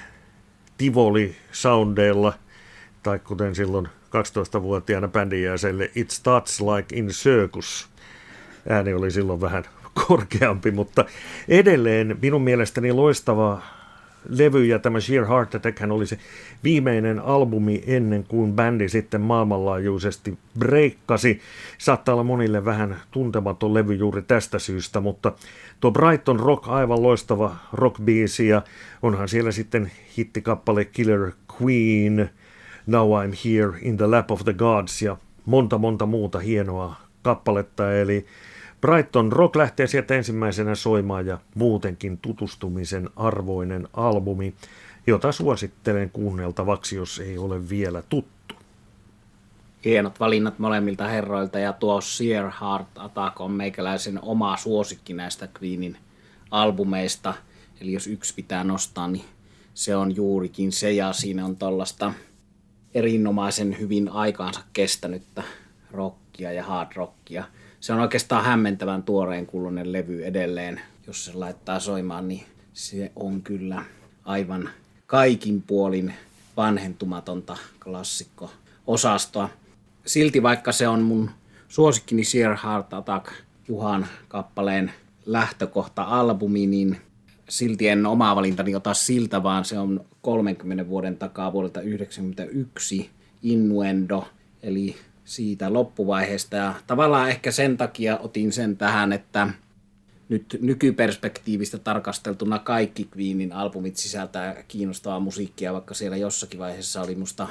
[0.77, 2.33] Tivoli-soundeilla,
[3.03, 7.89] tai kuten silloin 12-vuotiaana bändin jäselle It Starts Like in Circus.
[8.69, 9.63] Ääni oli silloin vähän
[10.07, 11.05] korkeampi, mutta
[11.47, 13.61] edelleen minun mielestäni loistava
[14.29, 16.17] levy ja tämä Sheer Heart Attack oli se
[16.63, 21.41] viimeinen albumi ennen kuin bändi sitten maailmanlaajuisesti breikkasi.
[21.77, 25.31] Saattaa olla monille vähän tuntematon levy juuri tästä syystä, mutta
[25.79, 28.61] tuo Brighton Rock aivan loistava rockbiisi ja
[29.01, 32.29] onhan siellä sitten hittikappale Killer Queen,
[32.87, 37.93] Now I'm Here in the Lap of the Gods ja monta monta muuta hienoa kappaletta,
[37.93, 38.25] eli
[38.81, 44.53] Brighton Rock lähtee sieltä ensimmäisenä soimaan ja muutenkin tutustumisen arvoinen albumi,
[45.07, 48.55] jota suosittelen kuunneltavaksi, jos ei ole vielä tuttu.
[49.85, 55.97] Hienot valinnat molemmilta herroilta ja tuo Sear Heart Attack on meikäläisen oma suosikki näistä Queenin
[56.51, 57.33] albumeista.
[57.81, 59.25] Eli jos yksi pitää nostaa, niin
[59.73, 62.13] se on juurikin se ja siinä on tällaista
[62.93, 65.43] erinomaisen hyvin aikaansa kestänyttä
[65.91, 67.43] rockia ja hard rockia–
[67.81, 70.81] se on oikeastaan hämmentävän tuoreen kuulunen levy edelleen.
[71.07, 73.83] Jos se laittaa soimaan, niin se on kyllä
[74.25, 74.69] aivan
[75.07, 76.13] kaikin puolin
[76.57, 79.49] vanhentumatonta klassikko-osastoa.
[80.05, 81.29] Silti vaikka se on mun
[81.67, 83.31] suosikkini Sheer Heart Attack
[83.67, 84.91] Juhan kappaleen
[85.25, 86.97] lähtökohta-albumi, niin
[87.49, 93.09] silti en omaa valintani ota siltä, vaan se on 30 vuoden takaa vuodelta 1991
[93.43, 94.27] Innuendo,
[94.63, 94.95] eli
[95.31, 96.55] siitä loppuvaiheesta.
[96.55, 99.49] Ja tavallaan ehkä sen takia otin sen tähän, että
[100.29, 107.47] nyt nykyperspektiivistä tarkasteltuna kaikki Queenin albumit sisältää kiinnostavaa musiikkia, vaikka siellä jossakin vaiheessa oli musta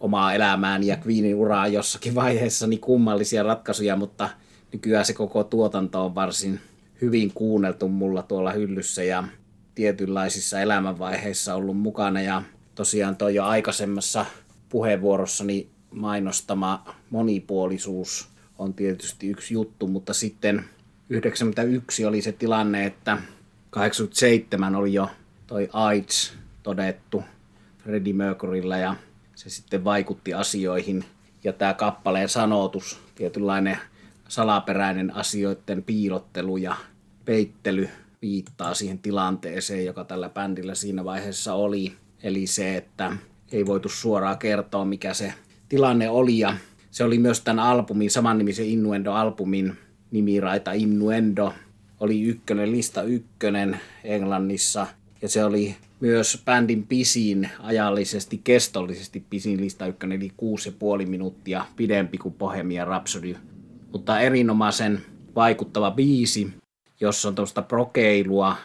[0.00, 4.28] omaa elämääni ja Queenin uraa jossakin vaiheessa niin kummallisia ratkaisuja, mutta
[4.72, 6.60] nykyään se koko tuotanto on varsin
[7.00, 9.24] hyvin kuunneltu mulla tuolla hyllyssä ja
[9.74, 12.42] tietynlaisissa elämänvaiheissa ollut mukana ja
[12.74, 14.26] tosiaan toi jo aikaisemmassa
[14.68, 18.28] puheenvuorossani mainostama monipuolisuus
[18.58, 20.64] on tietysti yksi juttu, mutta sitten
[21.08, 23.18] 91 oli se tilanne, että
[23.70, 25.10] 87 oli jo
[25.46, 27.22] toi AIDS todettu
[27.78, 28.96] Freddie Mercurylla ja
[29.34, 31.04] se sitten vaikutti asioihin.
[31.44, 33.78] Ja tämä kappaleen sanotus, tietynlainen
[34.28, 36.76] salaperäinen asioiden piilottelu ja
[37.24, 37.88] peittely
[38.22, 41.92] viittaa siihen tilanteeseen, joka tällä bändillä siinä vaiheessa oli.
[42.22, 43.16] Eli se, että
[43.52, 45.34] ei voitu suoraan kertoa, mikä se
[45.74, 46.38] tilanne oli.
[46.38, 46.56] Ja
[46.90, 49.72] se oli myös tämän albumin, samannimisen Innuendo-albumin
[50.10, 51.52] nimiraita Innuendo.
[52.00, 54.86] Oli ykkönen, lista ykkönen Englannissa.
[55.22, 61.06] Ja se oli myös bändin pisin, ajallisesti, kestollisesti pisin lista ykkönen, eli kuusi ja puoli
[61.06, 63.36] minuuttia pidempi kuin Bohemian Rhapsody.
[63.92, 65.02] Mutta erinomaisen
[65.34, 66.52] vaikuttava biisi,
[67.00, 68.56] jossa on tuosta prokeilua.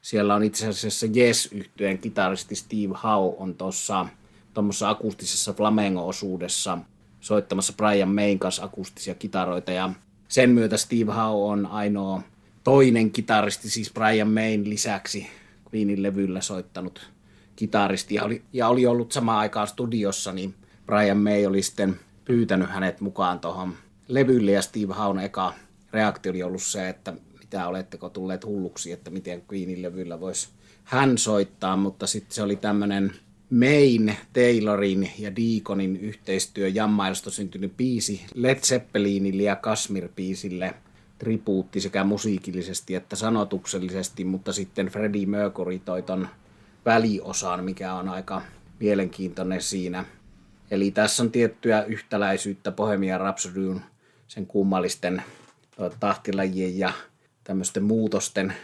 [0.00, 4.06] Siellä on itse asiassa yes yhtyeen kitaristi Steve Howe on tuossa
[4.54, 6.78] tuommoisessa akustisessa flamengo-osuudessa
[7.20, 9.72] soittamassa Brian Mayn kanssa akustisia kitaroita.
[9.72, 9.90] Ja
[10.28, 12.22] sen myötä Steve Howe on ainoa
[12.64, 15.26] toinen kitaristi, siis Brian Mayn lisäksi
[15.74, 17.10] Queenin levyllä soittanut
[17.56, 18.14] kitaristi.
[18.14, 20.54] Ja oli, ja oli ollut samaan aikaan studiossa, niin
[20.86, 23.74] Brian May oli sitten pyytänyt hänet mukaan tuohon
[24.08, 24.52] levylle.
[24.52, 25.54] Ja Steve Haun eka
[25.92, 30.48] reaktio oli ollut se, että mitä oletteko tulleet hulluksi, että miten Queenin levyllä voisi
[30.84, 33.12] hän soittaa, mutta sitten se oli tämmöinen
[33.54, 40.74] Main, Taylorin ja Deaconin yhteistyö jammailusta syntynyt biisi Led Zeppelinille ja Kasmir-biisille
[41.18, 46.28] tribuutti sekä musiikillisesti että sanotuksellisesti, mutta sitten Freddie Mercury toi ton
[46.84, 48.42] väliosan, mikä on aika
[48.80, 50.04] mielenkiintoinen siinä.
[50.70, 53.80] Eli tässä on tiettyä yhtäläisyyttä Bohemian Rhapsodyn
[54.28, 55.22] sen kummallisten
[56.00, 56.92] tahtilajien ja
[57.44, 58.54] tämmöisten muutosten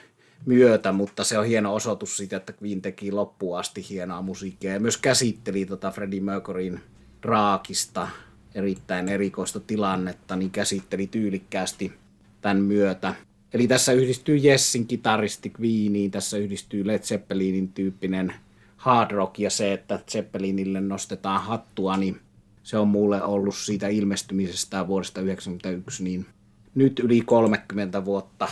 [0.46, 4.80] myötä, mutta se on hieno osoitus siitä, että Queen teki loppuun asti hienoa musiikkia ja
[4.80, 6.80] myös käsitteli tota Freddie Mercuryn
[7.22, 8.08] raakista
[8.54, 11.92] erittäin erikoista tilannetta, niin käsitteli tyylikkäästi
[12.40, 13.14] tämän myötä.
[13.54, 18.34] Eli tässä yhdistyy Jessin kitaristi Queeniin, tässä yhdistyy Led Zeppelinin tyyppinen
[18.76, 22.20] hard rock ja se, että Zeppelinille nostetaan hattua, niin
[22.62, 26.26] se on mulle ollut siitä ilmestymisestä vuodesta 1991, niin
[26.74, 28.48] nyt yli 30 vuotta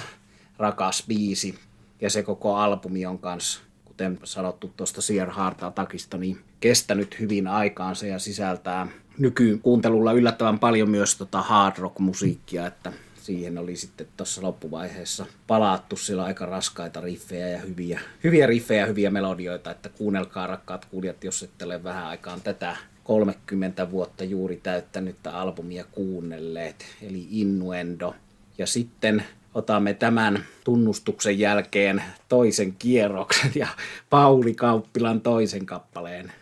[0.59, 1.55] rakas biisi.
[2.01, 7.47] Ja se koko albumi on kanssa, kuten sanottu tuosta Sear Heart Attackista, niin kestänyt hyvin
[7.47, 8.87] aikaansa ja sisältää
[9.19, 15.97] nykykuuntelulla yllättävän paljon myös tota hard rock musiikkia, että siihen oli sitten tuossa loppuvaiheessa palattu
[15.97, 21.25] sillä aika raskaita riffejä ja hyviä, hyviä riffejä ja hyviä melodioita, että kuunnelkaa rakkaat kuulijat,
[21.25, 28.15] jos ette ole vähän aikaan tätä 30 vuotta juuri täyttänyttä albumia kuunnelleet, eli Innuendo.
[28.59, 29.25] Ja sitten
[29.59, 33.69] otamme tämän tunnustuksen jälkeen toisen kierroksen ja
[34.11, 36.33] Pauli Kauppilan toisen kappaleen.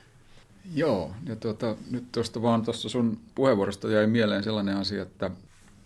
[0.75, 5.31] Joo, ja tuota, nyt tuosta vaan tuossa sun puheenvuorosta jäi mieleen sellainen asia, että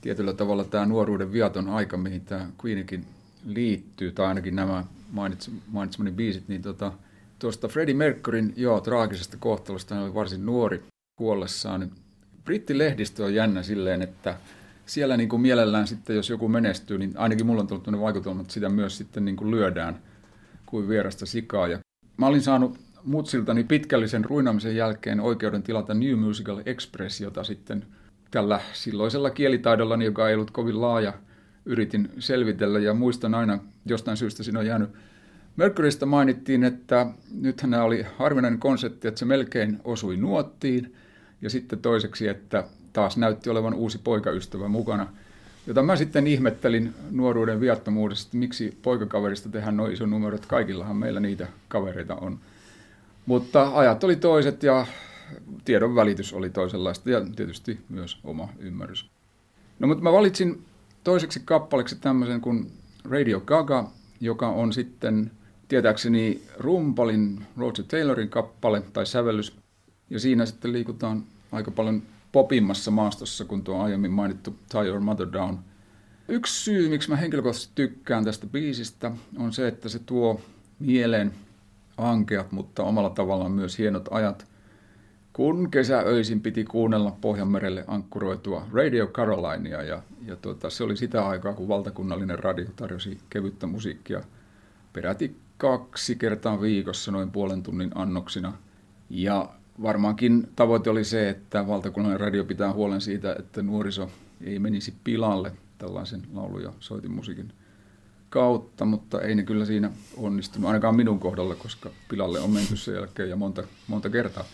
[0.01, 3.05] tietyllä tavalla tämä nuoruuden viaton aika, mihin tämä Queenikin
[3.47, 6.93] liittyy, tai ainakin nämä mainits, mainitsemani biisit, niin tota,
[7.39, 10.83] tuosta Freddie Mercuryn joo, traagisesta kohtalosta, hän oli varsin nuori
[11.17, 11.91] kuollessaan.
[12.45, 14.37] Brittilehdistö on jännä silleen, että
[14.91, 18.53] siellä niin kuin mielellään sitten, jos joku menestyy, niin ainakin mulla on tullut vaikutelma, että
[18.53, 20.03] sitä myös sitten niin kuin lyödään
[20.67, 21.69] kuin vierasta sikaa.
[21.69, 21.79] Ja
[22.17, 27.85] mä olin saanut mutsiltani pitkällisen ruinaamisen jälkeen oikeuden tilata New Musical Express, jota sitten
[28.31, 31.13] tällä silloisella kielitaidollani, joka ei ollut kovin laaja,
[31.65, 34.91] yritin selvitellä ja muistan aina, jostain syystä siinä on jäänyt
[35.57, 37.07] Mercurystä mainittiin, että
[37.41, 40.95] nythän nämä oli harvinainen konsepti, että se melkein osui nuottiin.
[41.43, 45.07] Ja sitten toiseksi, että taas näytti olevan uusi poikaystävä mukana,
[45.67, 50.97] jota mä sitten ihmettelin nuoruuden viattomuudesta, että miksi poikakaverista tehdään noin iso numero, että kaikillahan
[50.97, 52.39] meillä niitä kavereita on.
[53.27, 54.87] Mutta ajat oli toiset ja
[55.65, 59.11] tiedon välitys oli toisenlaista ja tietysti myös oma ymmärrys.
[59.79, 60.65] No mutta mä valitsin
[61.05, 62.73] toiseksi kappaleeksi tämmöisen kuin
[63.05, 65.31] Radio Gaga, joka on sitten
[65.69, 69.57] tietääkseni rumpalin Roger Taylorin kappale tai sävellys.
[70.11, 75.29] Ja siinä sitten liikutaan aika paljon popimmassa maastossa kuin tuo aiemmin mainittu Tie Your Mother
[75.33, 75.59] Down.
[76.29, 80.41] Yksi syy, miksi mä henkilökohtaisesti tykkään tästä biisistä, on se, että se tuo
[80.79, 81.33] mieleen
[81.97, 84.47] ankeat, mutta omalla tavallaan myös hienot ajat,
[85.33, 91.53] kun kesäöisin piti kuunnella Pohjanmerelle ankkuroitua Radio Carolinea ja, ja tuota, se oli sitä aikaa,
[91.53, 94.21] kun valtakunnallinen radio tarjosi kevyttä musiikkia
[94.93, 98.53] peräti kaksi kertaa viikossa noin puolen tunnin annoksina.
[99.11, 99.49] Ja
[99.83, 104.11] varmaankin tavoite oli se, että valtakunnallinen radio pitää huolen siitä, että nuoriso
[104.45, 107.53] ei menisi pilalle tällaisen laulu- ja soitinmusiikin
[108.31, 112.95] kautta, mutta ei ne kyllä siinä onnistunut, ainakaan minun kohdalla, koska pilalle on menty sen
[112.95, 114.45] jälkeen ja monta, monta kertaa.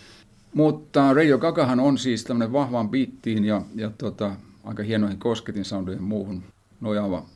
[0.54, 6.02] Mutta Radio Gagahan on siis tämmöinen vahvaan biittiin ja, ja tota, aika hienoihin kosketin sounduihin
[6.02, 6.42] muuhun
[6.80, 7.26] nojaava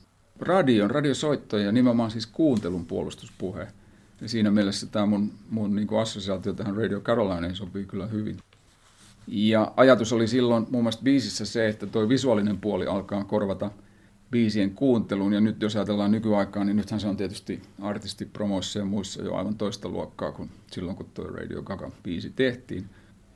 [0.41, 3.69] radion, radiosoittoja ja nimenomaan siis kuuntelun puolustuspuhe.
[4.27, 8.39] Siinä mielessä tämä mun, mun niin assosiaatio tähän Radio Carolineen sopii kyllä hyvin.
[9.27, 13.71] Ja ajatus oli silloin muun muassa biisissä se, että tuo visuaalinen puoli alkaa korvata
[14.31, 15.33] biisien kuuntelun.
[15.33, 19.55] Ja nyt jos ajatellaan nykyaikaa, niin nythän se on tietysti artistipromoissa ja muissa jo aivan
[19.55, 22.87] toista luokkaa kuin silloin, kun tuo Radio Gaga-biisi tehtiin.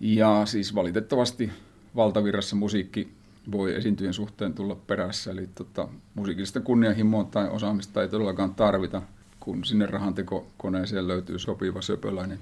[0.01, 1.51] Ja siis valitettavasti
[1.97, 3.09] valtavirrassa musiikki
[3.53, 5.31] voi esiintyjen suhteen tulla perässä.
[5.31, 9.03] Eli tota, musiikillista kunnianhimoa tai osaamista ei todellakaan tarvita,
[9.45, 12.39] kun sinne rahantekokoneeseen löytyy sopiva söpöläinen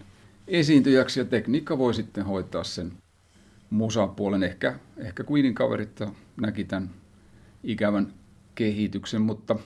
[0.49, 2.93] esiintyjäksi ja tekniikka voi sitten hoitaa sen
[3.71, 4.43] musapuolen.
[4.43, 6.01] Ehkä, ehkä Queenin kaverit
[6.41, 6.91] näki tämän
[7.65, 8.13] ikävän
[8.55, 9.57] kehityksen, mutta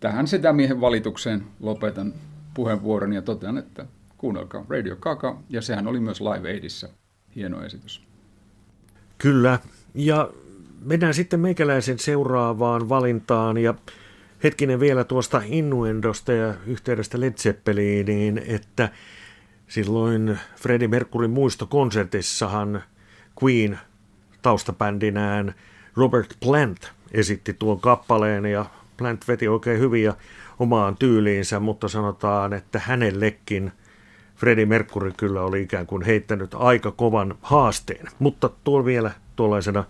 [0.00, 2.14] tähän sitä miehen valitukseen lopetan
[2.54, 3.86] puheenvuoron ja totean, että
[4.18, 6.88] kuunnelkaa Radio Kaka ja sehän oli myös Live Aidissä
[7.36, 8.02] hieno esitys.
[9.18, 9.58] Kyllä,
[9.94, 10.30] ja
[10.84, 13.74] mennään sitten meikäläisen seuraavaan valintaan ja
[14.42, 18.88] hetkinen vielä tuosta Innuendosta ja yhteydestä Led Zeppeliniin, että
[19.68, 22.82] silloin Freddie Mercuryn muistokonsertissahan
[23.44, 23.78] Queen
[24.42, 25.54] taustabändinään
[25.96, 30.14] Robert Plant esitti tuon kappaleen ja Plant veti oikein hyvin ja
[30.58, 33.72] omaan tyyliinsä, mutta sanotaan, että hänellekin
[34.36, 39.84] Freddie Mercury kyllä oli ikään kuin heittänyt aika kovan haasteen, mutta tuo vielä tuollaisena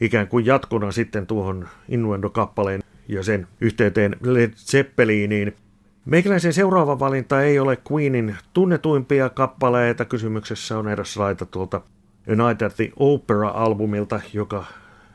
[0.00, 5.56] ikään kuin jatkona sitten tuohon Innuendo-kappaleen ja sen yhteyteen Led Zeppeliniin.
[6.04, 10.04] Meikäläisen seuraava valinta ei ole Queenin tunnetuimpia kappaleita.
[10.04, 11.80] Kysymyksessä on eräs laita tuolta
[12.28, 14.64] United the Opera-albumilta, joka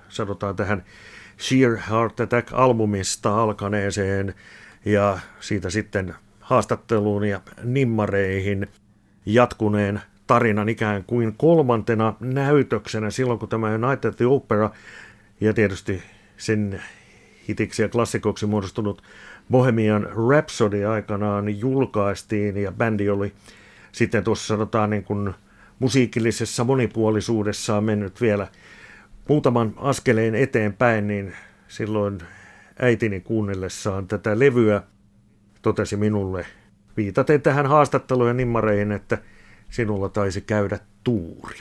[0.10, 0.84] sanotaan tähän
[1.40, 4.34] Sheer Heart Attack-albumista alkaneeseen
[4.86, 8.68] ja siitä sitten haastatteluun ja nimmareihin
[9.26, 14.70] jatkuneen tarinan ikään kuin kolmantena näytöksenä silloin, kun tämä United the Opera
[15.42, 16.04] ja tietysti
[16.38, 16.82] sen
[17.50, 19.04] hitiksi ja klassikoksi muodostunut
[19.52, 23.34] Bohemian Rhapsody aikanaan julkaistiin ja bändi oli
[23.92, 25.34] sitten tuossa sanotaan niin kuin
[25.80, 28.48] musiikillisessa monipuolisuudessaan mennyt vielä
[29.30, 31.34] muutaman askeleen eteenpäin, niin
[31.68, 32.20] silloin
[32.80, 34.84] äitini kuunnellessaan tätä levyä
[35.62, 36.46] totesi minulle,
[36.98, 39.18] viitaten tähän haastattelujen nimmareihin, että
[39.70, 41.58] sinulla taisi käydä tuuri.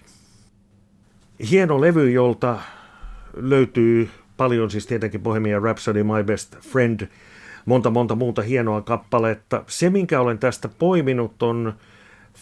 [1.51, 2.59] Hieno levy, jolta
[3.37, 7.09] löytyy paljon siis tietenkin Bohemian Rhapsody, My Best Friend,
[7.65, 9.65] monta monta muuta hienoa kappaletta.
[9.67, 11.75] Se, minkä olen tästä poiminut, on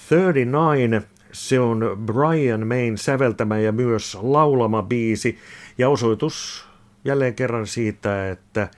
[0.09, 1.13] 39.
[1.33, 5.39] Se on Brian Mayn säveltämä ja myös laulama biisi
[5.79, 6.67] ja osoitus
[7.05, 8.69] jälleen kerran siitä, että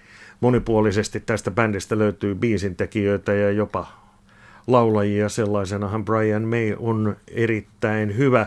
[0.41, 3.87] monipuolisesti tästä bändistä löytyy biisintekijöitä ja jopa
[4.67, 5.29] laulajia.
[5.29, 8.47] Sellaisenahan Brian May on erittäin hyvä.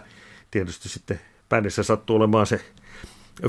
[0.52, 2.62] Tietysti sitten bändissä sattuu olemaan se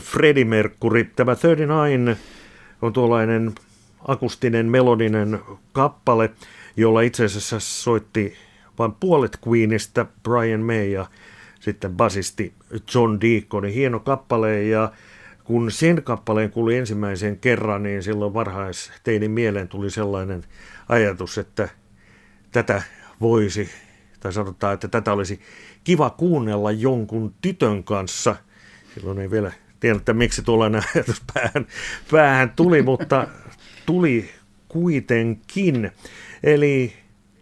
[0.01, 1.05] Freddie Mercury.
[1.05, 2.17] Tämä 39
[2.83, 3.55] on tuollainen
[4.09, 5.41] akustinen, melodinen
[5.73, 6.31] kappale,
[6.77, 8.35] jolla itse asiassa soitti
[8.79, 11.07] vain puolet Queenista Brian May ja
[11.61, 12.53] sitten basisti
[12.95, 13.65] John Deacon.
[13.65, 14.93] Hieno kappale ja
[15.45, 20.45] kun sen kappaleen kuuli ensimmäisen kerran, niin silloin varhaisteinin mieleen tuli sellainen
[20.89, 21.69] ajatus, että
[22.53, 22.83] tätä
[23.21, 23.71] voisi,
[24.21, 25.41] tai sanotaan, että tätä olisi
[25.85, 28.37] kiva kuunnella jonkun tytön kanssa.
[28.95, 31.67] Silloin ei vielä tiedä, että miksi tuollainen ajatus päähän,
[32.11, 33.29] päähän tuli, mutta
[33.87, 34.31] tuli
[34.69, 35.93] kuitenkin.
[36.43, 36.93] Eli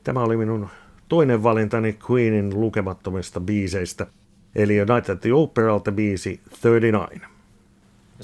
[0.05, 0.69] tämä oli minun
[1.09, 4.07] toinen valintani Queenin lukemattomista biiseistä,
[4.55, 7.31] eli United the Operalta biisi 39.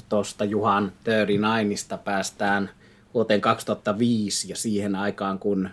[0.09, 2.69] Tuosta Juhan 39 päästään
[3.13, 5.69] vuoteen 2005 ja siihen aikaan, kun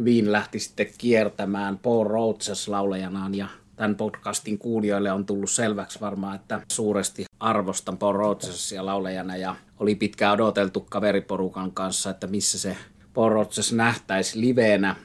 [0.00, 3.48] Queen lähti sitten kiertämään Paul Rhodes laulajanaan ja
[3.78, 9.94] tämän podcastin kuulijoille on tullut selväksi varmaan, että suuresti arvostan Paul Rhodesia laulajana ja oli
[9.94, 12.76] pitkään odoteltu kaveriporukan kanssa, että missä se
[13.14, 14.96] Paul Rhodes nähtäisi liveenä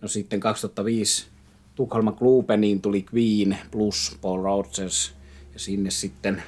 [0.00, 1.26] No sitten 2005
[1.74, 5.14] Tukholman Klubeniin tuli Queen plus Paul Rogers
[5.52, 6.42] ja sinne sitten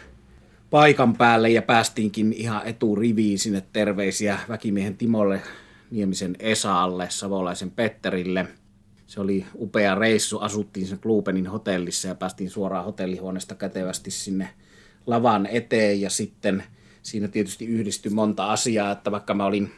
[0.70, 5.42] paikan päälle ja päästiinkin ihan eturiviin sinne terveisiä väkimiehen Timolle,
[5.90, 8.46] Niemisen Esaalle, Savolaisen Petterille.
[9.12, 14.48] Se oli upea reissu, asuttiin sen Klubenin hotellissa ja päästiin suoraan hotellihuoneesta kätevästi sinne
[15.06, 16.00] lavan eteen.
[16.00, 16.64] Ja sitten
[17.02, 19.70] siinä tietysti yhdistyi monta asiaa, että vaikka mä olin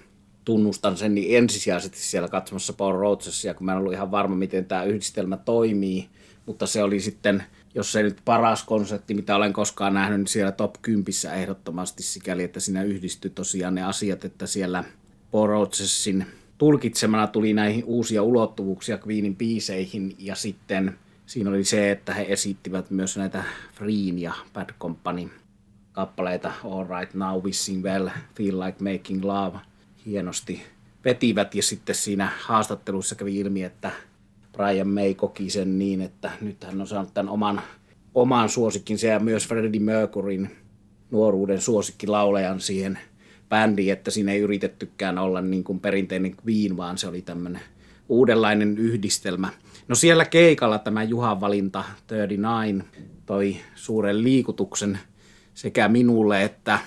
[0.45, 4.65] tunnustan sen niin ensisijaisesti siellä katsomassa Paul Rogersia, kun mä en ollut ihan varma, miten
[4.65, 6.09] tämä yhdistelmä toimii,
[6.47, 7.45] mutta se oli sitten,
[7.75, 12.43] jos se nyt paras konsepti, mitä olen koskaan nähnyt, niin siellä top 10 ehdottomasti sikäli,
[12.43, 14.85] että siinä yhdistyi tosiaan ne asiat, että siellä
[15.31, 16.27] Paul Rogersin
[16.59, 22.91] tulkitsemana tuli näihin uusia ulottuvuuksia Queenin biiseihin ja sitten siinä oli se, että he esittivät
[22.91, 25.29] myös näitä Freen ja Bad Company
[25.93, 29.59] kappaleita All Right Now, Wishing Well, Feel Like Making Love–
[30.07, 30.63] hienosti
[31.05, 31.55] vetivät.
[31.55, 33.91] Ja sitten siinä haastattelussa kävi ilmi, että
[34.53, 37.61] Brian May koki sen niin, että nyt hän on saanut tämän oman,
[38.15, 40.51] oman suosikkinsa ja myös Freddie Mercuryn
[41.11, 42.99] nuoruuden suosikkilaulejan siihen
[43.49, 47.63] bändiin, että siinä ei yritettykään olla niin kuin perinteinen Queen, vaan se oli tämmöinen
[48.09, 49.49] uudenlainen yhdistelmä.
[49.89, 52.85] No siellä keikalla tämä Juhan valinta 39
[53.27, 54.99] toi suuren liikutuksen
[55.55, 56.79] sekä minulle että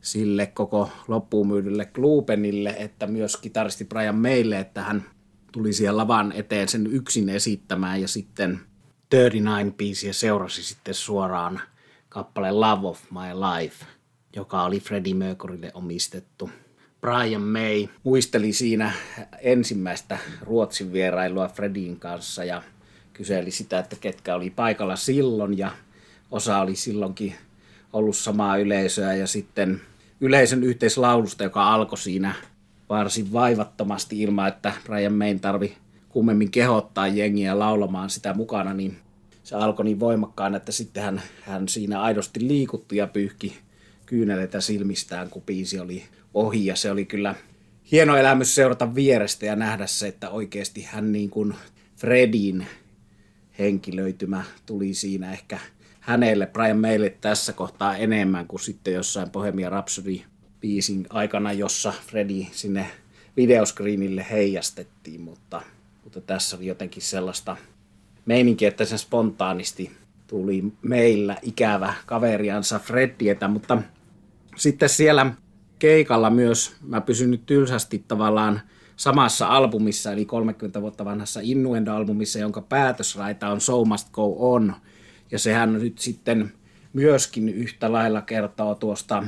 [0.00, 5.04] sille koko loppuun myydylle Klubenille, että myös kitaristi Brian Maylle, että hän
[5.52, 8.60] tuli siellä lavan eteen sen yksin esittämään ja sitten
[9.10, 11.60] 39 biisiä seurasi sitten suoraan
[12.08, 13.86] kappale Love of My Life,
[14.36, 16.50] joka oli Freddie Mercurylle omistettu.
[17.00, 18.92] Brian May muisteli siinä
[19.40, 22.62] ensimmäistä Ruotsin vierailua Fredin kanssa ja
[23.12, 25.70] kyseli sitä, että ketkä oli paikalla silloin ja
[26.30, 27.34] osa oli silloinkin
[27.92, 29.80] ollut samaa yleisöä ja sitten
[30.20, 32.34] yleisön yhteislaulusta, joka alkoi siinä
[32.88, 35.76] varsin vaivattomasti ilman, että Brian Main tarvi
[36.08, 38.96] kummemmin kehottaa jengiä laulamaan sitä mukana, niin
[39.42, 43.63] se alkoi niin voimakkaan, että sitten hän, hän siinä aidosti liikutti ja pyyhki
[44.06, 46.66] kyyneleitä silmistään, kun biisi oli ohi.
[46.66, 47.34] Ja se oli kyllä
[47.92, 51.54] hieno elämys seurata vierestä ja nähdä se, että oikeasti hän niin kuin
[51.96, 52.66] Fredin
[53.58, 55.58] henkilöitymä tuli siinä ehkä
[56.00, 60.20] hänelle, Brian Maylle tässä kohtaa enemmän kuin sitten jossain Bohemia Rhapsody
[60.60, 62.86] biisin aikana, jossa Freddy sinne
[63.36, 65.62] videoscreenille heijastettiin, mutta,
[66.04, 67.56] mutta tässä oli jotenkin sellaista
[68.26, 69.90] meininkiä, että sen spontaanisti
[70.26, 73.82] tuli meillä ikävä kaveriansa Freddietä, mutta
[74.56, 75.34] sitten siellä
[75.78, 78.60] keikalla myös mä pysyn nyt tylsästi tavallaan
[78.96, 84.74] samassa albumissa, eli 30 vuotta vanhassa Innuendo-albumissa, jonka päätösraita on So Must Go On–
[85.34, 86.52] ja sehän nyt sitten
[86.92, 89.24] myöskin yhtä lailla kertoo tuosta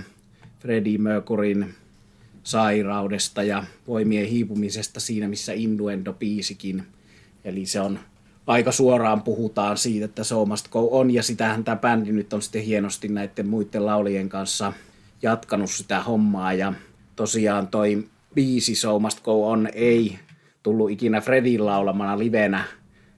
[0.61, 1.75] Freddie Mercuryn
[2.43, 6.87] sairaudesta ja voimien hiipumisesta siinä, missä Innuendo biisikin.
[7.45, 7.99] Eli se on
[8.47, 12.43] aika suoraan puhutaan siitä, että So Must Go On, ja sitähän tämä bändi nyt on
[12.43, 14.73] sitten hienosti näiden muiden laulien kanssa
[15.23, 16.73] jatkanut sitä hommaa, ja
[17.17, 18.05] tosiaan toi
[18.35, 20.19] biisi So Must Go On ei
[20.63, 22.65] tullut ikinä Fredin laulamana livenä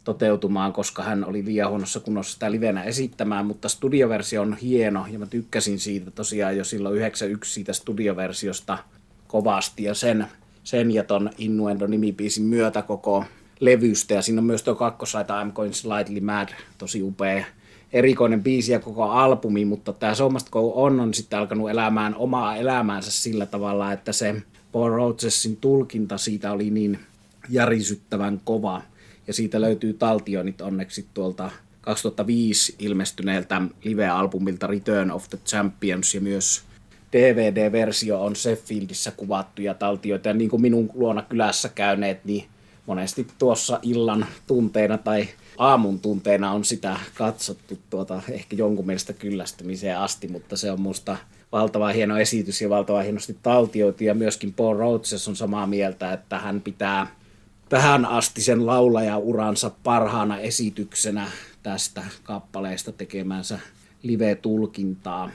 [0.04, 5.18] toteutumaan, koska hän oli liian huonossa kunnossa sitä livenä esittämään, mutta studioversio on hieno ja
[5.18, 8.78] mä tykkäsin siitä tosiaan jo silloin 91 siitä studioversiosta
[9.26, 10.26] kovasti ja sen,
[10.64, 13.24] sen ja ton Innuendo nimipiisin myötä koko
[13.60, 14.14] levystä.
[14.14, 17.44] Ja siinä on myös tuo kakkosaita I'm Going Slightly Mad, tosi upea
[17.92, 22.14] erikoinen biisi ja koko albumi, mutta tämä So Must Go On on sitten alkanut elämään
[22.14, 24.42] omaa elämäänsä sillä tavalla, että se
[24.72, 26.98] Paul Rogersin tulkinta siitä oli niin
[27.48, 28.82] järisyttävän kova,
[29.26, 36.14] ja siitä löytyy taltioinnit onneksi tuolta 2005 ilmestyneeltä live-albumilta Return of the Champions.
[36.14, 36.62] Ja myös
[37.12, 40.28] DVD-versio on Sheffieldissä kuvattuja taltioita.
[40.28, 42.44] Ja niin kuin minun luona kylässä käyneet, niin
[42.88, 49.98] monesti tuossa illan tunteina tai aamun tunteina on sitä katsottu tuota, ehkä jonkun mielestä kyllästymiseen
[49.98, 51.16] asti, mutta se on musta
[51.52, 56.38] valtava hieno esitys ja valtava hienosti taltioitu ja myöskin Paul Rhodes on samaa mieltä, että
[56.38, 57.06] hän pitää
[57.68, 61.30] tähän asti sen laulajauransa parhaana esityksenä
[61.62, 63.58] tästä kappaleesta tekemänsä
[64.02, 65.30] live-tulkintaa.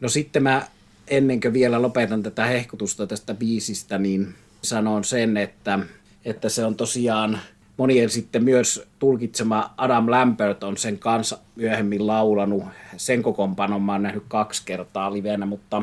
[0.00, 0.66] No sitten mä
[1.08, 5.78] ennen kuin vielä lopetan tätä hehkutusta tästä biisistä, niin sanon sen, että,
[6.24, 7.38] että se on tosiaan
[7.76, 12.64] monien sitten myös tulkitsema Adam Lambert on sen kanssa myöhemmin laulanut.
[12.96, 15.82] Sen kokoonpanon mä oon nähnyt kaksi kertaa livenä, mutta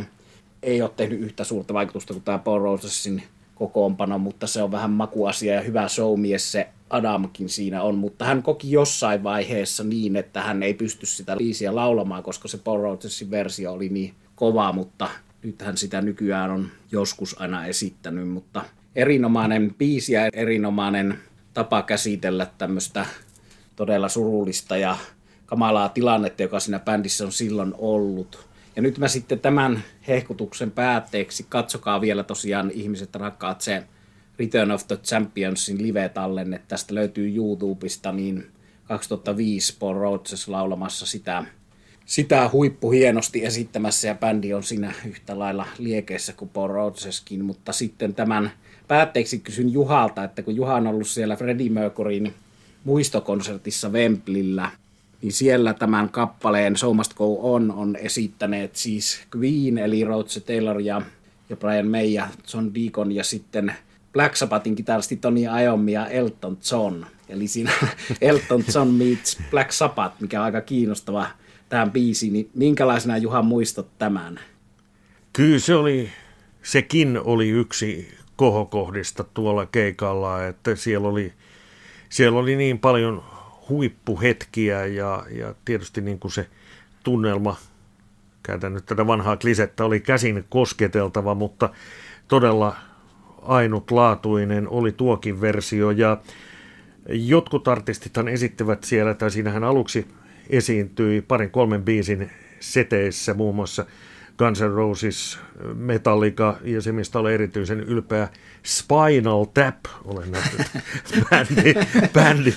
[0.64, 3.24] ei ole tehnyt yhtä suurta vaikutusta kuin tämä Paul Rosesin
[3.56, 8.44] kokoonpano, mutta se on vähän makuasia ja hyvä showmies se Adamkin siinä on, mutta hän
[8.44, 13.32] koki jossain vaiheessa niin, että hän ei pysty sitä biisiä laulamaan, koska se Paul Rogersin
[13.32, 15.10] versio oli niin kova, mutta
[15.44, 18.66] nythän sitä nykyään on joskus aina esittänyt, mutta
[18.96, 21.20] erinomainen biisi ja erinomainen
[21.54, 23.06] tapa käsitellä tämmöistä
[23.76, 24.98] todella surullista ja
[25.46, 28.48] kamalaa tilannetta, joka siinä bändissä on silloin ollut.
[28.76, 33.84] Ja nyt mä sitten tämän hehkutuksen päätteeksi, katsokaa vielä tosiaan ihmiset rakkaat se
[34.40, 36.62] Return of the Championsin live-tallenne.
[36.68, 38.48] Tästä löytyy YouTubesta, niin
[38.84, 41.46] 2005 Paul Rhodes laulamassa sitä,
[42.06, 47.74] sitä huippu hienosti esittämässä ja bändi on siinä yhtä lailla liekeissä kuin Paul Rhodeskin, mutta
[47.74, 48.52] sitten tämän
[48.88, 52.34] päätteeksi kysyn Juhalta, että kun Juha on ollut siellä Freddie Mercuryn
[52.84, 54.72] muistokonsertissa Wemblillä,
[55.22, 60.80] niin siellä tämän kappaleen Show Must Go On on esittäneet siis Queen, eli Rhodes Taylor
[60.80, 61.02] ja,
[61.50, 63.74] ja Brian May ja John Deacon ja sitten
[64.14, 67.06] Black Sabbathin kitaristi Tony Iommi ja Elton John.
[67.30, 67.72] Eli siinä
[68.22, 71.28] Elton John meets Black Sabbath, mikä on aika kiinnostava
[71.70, 72.34] tähän biisiin.
[72.34, 74.40] Niin minkälaisena Juha muistot tämän?
[75.34, 76.10] Kyllä se oli,
[76.64, 81.34] sekin oli yksi kohokohdista tuolla keikalla, että siellä oli,
[82.10, 83.24] siellä oli niin paljon
[83.70, 86.48] huippuhetkiä ja, ja tietysti niin kuin se
[87.04, 87.56] tunnelma,
[88.44, 91.70] käytän nyt tätä vanhaa klisettä, oli käsin kosketeltava, mutta
[92.28, 92.76] todella
[93.42, 95.92] ainutlaatuinen oli tuokin versio.
[95.92, 96.18] Ja
[97.10, 100.08] jotkut artistithan esittivät siellä, tai siinähän aluksi
[100.50, 103.86] esiintyi parin kolmen biisin seteissä, muun muassa
[104.38, 105.40] Guns N' Roses,
[105.76, 108.28] Metallica ja se, mistä olen erityisen ylpeä,
[108.64, 109.76] Spinal Tap,
[110.06, 110.68] olen nähnyt
[111.30, 111.74] bändi,
[112.14, 112.54] bändi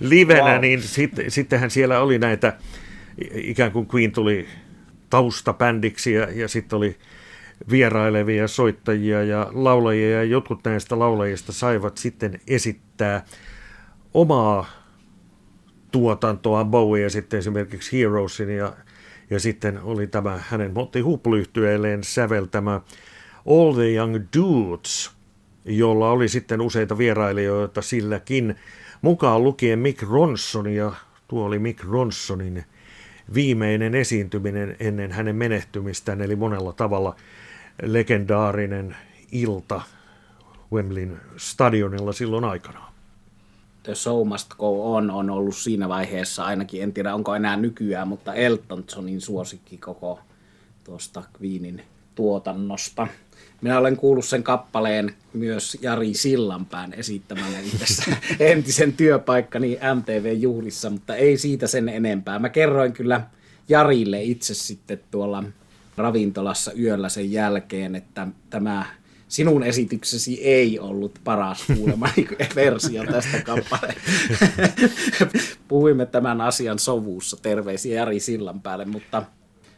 [0.00, 0.60] livenä, wow.
[0.60, 2.56] niin sit, sittenhän siellä oli näitä,
[3.34, 4.48] ikään kuin Queen tuli
[5.10, 6.96] taustabändiksi ja, ja sitten oli
[7.70, 13.24] vierailevia soittajia ja laulajia ja jotkut näistä laulajista saivat sitten esittää
[14.14, 14.66] omaa
[15.92, 18.72] tuotantoa Bowie sitten esimerkiksi Heroesin ja,
[19.30, 22.80] ja sitten oli tämä hänen Monty Hoople-yhtyeelleen säveltämä
[23.46, 25.10] All the Young Dudes,
[25.64, 28.54] jolla oli sitten useita vierailijoita silläkin,
[29.02, 30.92] mukaan lukien Mick Ronson ja
[31.28, 32.64] tuo oli Mick Ronsonin
[33.34, 37.16] viimeinen esiintyminen ennen hänen menehtymistään, eli monella tavalla
[37.82, 38.96] legendaarinen
[39.32, 39.80] ilta
[40.72, 42.89] Wembleyn stadionilla silloin aikanaan.
[43.82, 48.08] The Show Must Go On on ollut siinä vaiheessa ainakin, en tiedä onko enää nykyään,
[48.08, 50.20] mutta Elton Johnin suosikki koko
[50.84, 51.82] tuosta Queenin
[52.14, 53.06] tuotannosta.
[53.60, 61.36] Minä olen kuullut sen kappaleen myös Jari Sillanpään esittämänä yhdessä entisen työpaikkani MTV-juhlissa, mutta ei
[61.38, 62.38] siitä sen enempää.
[62.38, 63.20] Mä kerroin kyllä
[63.68, 65.44] Jarille itse sitten tuolla
[65.96, 68.86] ravintolassa yöllä sen jälkeen, että tämä
[69.30, 72.08] sinun esityksesi ei ollut paras kuulema
[72.54, 74.10] versio tästä kappaleesta.
[75.68, 77.36] Puhuimme tämän asian sovussa.
[77.42, 79.22] Terveisiä Jari Sillan päälle, mutta,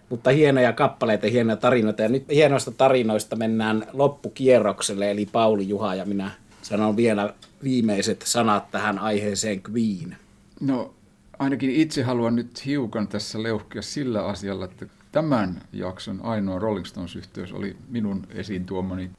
[0.08, 2.02] mutta hienoja kappaleita, hienoja tarinoita.
[2.02, 6.30] Ja nyt hienoista tarinoista mennään loppukierrokselle, eli Pauli, Juha ja minä
[6.62, 7.34] sanon vielä
[7.64, 10.16] viimeiset sanat tähän aiheeseen Queen.
[10.60, 10.94] No
[11.38, 17.52] ainakin itse haluan nyt hiukan tässä leuhkia sillä asialla, että tämän jakson ainoa Rolling Stones-yhteys
[17.52, 19.10] oli minun esiin tuomani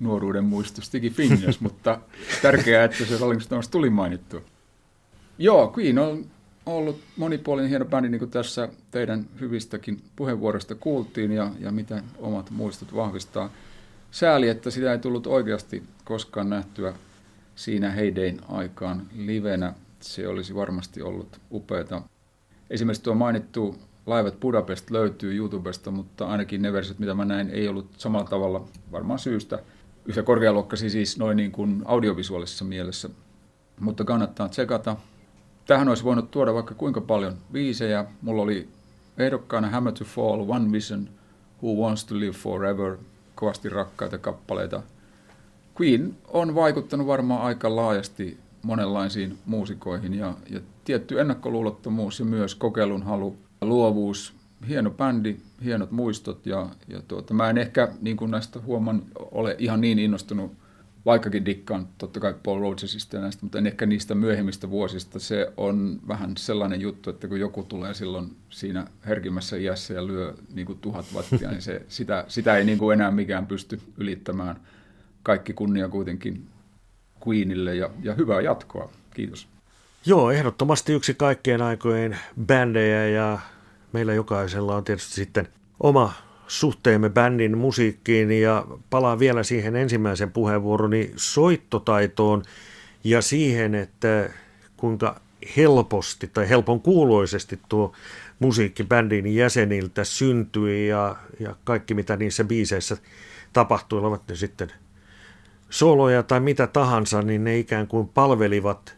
[0.00, 2.00] nuoruuden muisto Sticky Fingers, mutta
[2.42, 4.42] tärkeää, että se Rolling Stones tuli mainittu.
[5.38, 6.24] Joo, Queen on
[6.66, 12.50] ollut monipuolinen hieno bändi, niin kuin tässä teidän hyvistäkin puheenvuoroista kuultiin ja, ja mitä omat
[12.50, 13.50] muistot vahvistaa.
[14.10, 16.94] Sääli, että sitä ei tullut oikeasti koskaan nähtyä
[17.54, 19.74] siinä Heidein aikaan livenä.
[20.00, 22.02] Se olisi varmasti ollut upeata.
[22.70, 27.68] Esimerkiksi tuo mainittu Laivat Budapest löytyy YouTubesta, mutta ainakin ne versiot, mitä mä näin, ei
[27.68, 29.58] ollut samalla tavalla varmaan syystä
[30.04, 33.10] yhtä korkealuokkaisia siis noin niin kuin audiovisuaalisessa mielessä.
[33.80, 34.96] Mutta kannattaa tsekata.
[35.66, 38.04] Tähän olisi voinut tuoda vaikka kuinka paljon viisejä.
[38.22, 38.68] Mulla oli
[39.18, 41.08] ehdokkaana Hammer to Fall, One Vision,
[41.62, 42.96] Who Wants to Live Forever,
[43.34, 44.82] kovasti rakkaita kappaleita.
[45.80, 53.02] Queen on vaikuttanut varmaan aika laajasti monenlaisiin muusikoihin ja, ja tietty ennakkoluulottomuus ja myös kokeilun
[53.02, 58.60] halu luovuus, hieno bändi, hienot muistot ja, ja tuota, mä en ehkä niin kuin näistä
[58.60, 60.52] huoman ole ihan niin innostunut,
[61.06, 65.18] vaikkakin dikkaan totta kai Paul Rogers ja näistä, mutta en ehkä niistä myöhemmistä vuosista.
[65.18, 70.34] Se on vähän sellainen juttu, että kun joku tulee silloin siinä herkimmässä iässä ja lyö
[70.54, 74.56] niin kuin tuhat wattia, niin se, sitä, sitä ei niin kuin enää mikään pysty ylittämään.
[75.22, 76.46] Kaikki kunnia kuitenkin
[77.28, 78.92] Queenille ja, ja hyvää jatkoa.
[79.14, 79.48] Kiitos.
[80.06, 83.38] Joo, ehdottomasti yksi kaikkien aikojen bändejä ja
[83.92, 85.48] meillä jokaisella on tietysti sitten
[85.80, 86.12] oma
[86.46, 92.42] suhteemme bändin musiikkiin ja palaan vielä siihen ensimmäisen puheenvuoroni soittotaitoon
[93.04, 94.30] ja siihen, että
[94.76, 95.20] kuinka
[95.56, 97.92] helposti tai helpon kuuloisesti tuo
[98.38, 102.96] musiikki bändin jäseniltä syntyi ja, ja kaikki mitä niissä biiseissä
[103.52, 104.72] tapahtui, ovat ne sitten
[105.70, 108.96] soloja tai mitä tahansa, niin ne ikään kuin palvelivat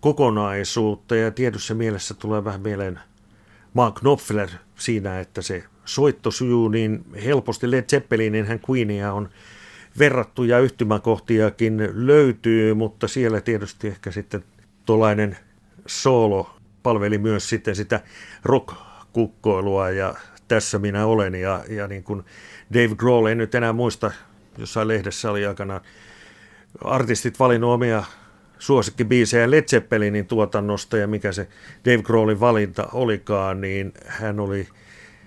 [0.00, 1.16] kokonaisuutta.
[1.16, 3.00] Ja tietyssä mielessä tulee vähän mieleen
[3.74, 7.70] Mark Knopfler siinä, että se soitto sujuu niin helposti.
[7.70, 9.28] Led Zeppelinin hän Queenia on
[9.98, 14.44] verrattu ja yhtymäkohtiakin löytyy, mutta siellä tietysti ehkä sitten
[14.86, 15.36] tuollainen
[15.86, 18.00] solo palveli myös sitten sitä
[18.44, 20.14] rock-kukkoilua ja
[20.48, 22.22] tässä minä olen ja, ja niin kuin
[22.74, 24.10] Dave Grohl, en nyt enää muista,
[24.58, 25.80] jossain lehdessä oli aikana
[26.84, 28.04] artistit valinnut omia
[28.60, 31.48] suosikkibiisejä Led Zeppelinin tuotannosta ja mikä se
[31.84, 34.68] Dave Grohlin valinta olikaan, niin hän oli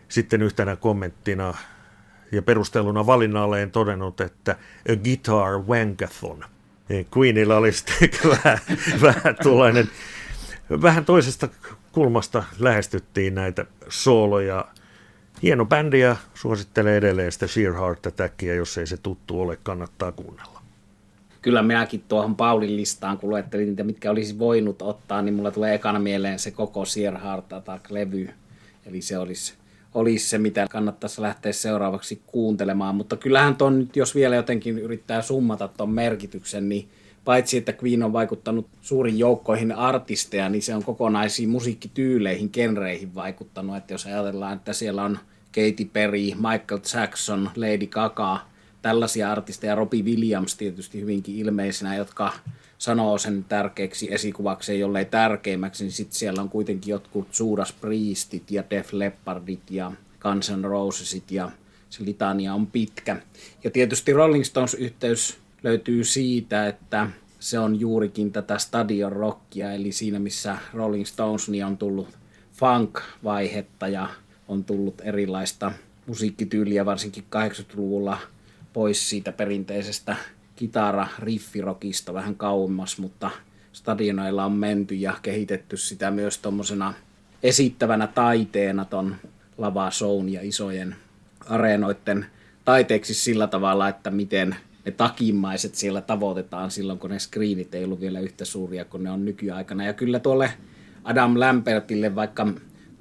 [0.10, 1.54] sitten yhtenä kommenttina
[2.32, 4.56] ja perusteluna valinnalleen todennut, että
[4.90, 6.46] a guitar wankathon.
[7.18, 8.60] Queenilla oli sitten vähän,
[9.02, 9.90] vähän tuollainen,
[10.82, 11.50] vähän toisesta
[11.92, 14.66] kulmasta lähestyttiin näitä sooloja.
[15.44, 20.12] Hieno bändi ja suosittelee edelleen sitä Sheer Heart Attackia, jos ei se tuttu ole, kannattaa
[20.12, 20.63] kuunnella.
[21.44, 25.76] Kyllä minäkin tuohon Paulin listaan, kun luettelin niitä, mitkä olisi voinut ottaa, niin mulla tulee
[25.76, 28.30] ekana mieleen se koko Sheer Heart Attack-levy.
[28.86, 29.54] Eli se olisi
[29.94, 32.96] olisi se, mitä kannattaisi lähteä seuraavaksi kuuntelemaan.
[32.96, 36.90] Mutta kyllähän ton nyt, jos vielä jotenkin yrittää summata ton merkityksen, niin
[37.26, 43.78] paitsi että Queen on vaikuttanut suurin joukkoihin artisteja, niin se on kokonaisiin musiikkityyleihin, genreihin vaikuttanut.
[43.78, 45.20] Että jos ajatellaan, että siellä on
[45.56, 48.40] Katy Perry, Michael Jackson, Lady Gaga,
[48.84, 52.34] tällaisia artisteja, Robbie Williams tietysti hyvinkin ilmeisenä, jotka
[52.78, 58.64] sanoo sen tärkeäksi esikuvaksi, jollei tärkeimmäksi, niin sitten siellä on kuitenkin jotkut Judas Priestit ja
[58.70, 61.52] Def Leppardit ja Guns N' Rosesit ja
[61.90, 63.22] se litania on pitkä.
[63.64, 67.10] Ja tietysti Rolling Stones-yhteys löytyy siitä, että
[67.40, 72.08] se on juurikin tätä stadion rockia, eli siinä missä Rolling Stones niin on tullut
[72.54, 74.10] funk-vaihetta ja
[74.48, 75.72] on tullut erilaista
[76.08, 78.18] musiikkityyliä varsinkin 80-luvulla
[78.74, 80.16] pois siitä perinteisestä
[80.56, 83.30] kitara riffirokista vähän kauemmas, mutta
[83.74, 86.94] stadioneilla on menty ja kehitetty sitä myös tuommoisena
[87.44, 89.16] esittävänä taiteena ton
[89.58, 90.96] lava shown ja isojen
[91.50, 92.26] areenoiden
[92.66, 94.56] taiteeksi sillä tavalla, että miten
[94.86, 99.12] ne takimmaiset siellä tavoitetaan silloin, kun ne screenit ei ollut vielä yhtä suuria kuin ne
[99.12, 99.86] on nykyaikana.
[99.86, 100.54] Ja kyllä tuolle
[101.04, 102.48] Adam Lambertille, vaikka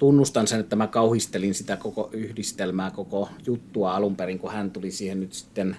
[0.03, 4.91] tunnustan sen, että mä kauhistelin sitä koko yhdistelmää, koko juttua alun perin, kun hän tuli
[4.91, 5.77] siihen nyt sitten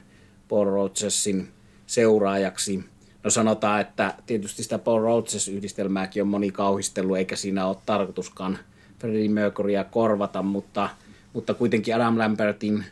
[0.48, 1.48] Paul Rogersin
[1.86, 2.84] seuraajaksi.
[3.24, 8.58] No sanotaan, että tietysti sitä Paul Rhodes-yhdistelmääkin on moni kauhistellut, eikä siinä ole tarkoituskaan
[8.98, 10.88] Freddie Mercurya korvata, mutta,
[11.32, 12.84] mutta kuitenkin Adam Lambertin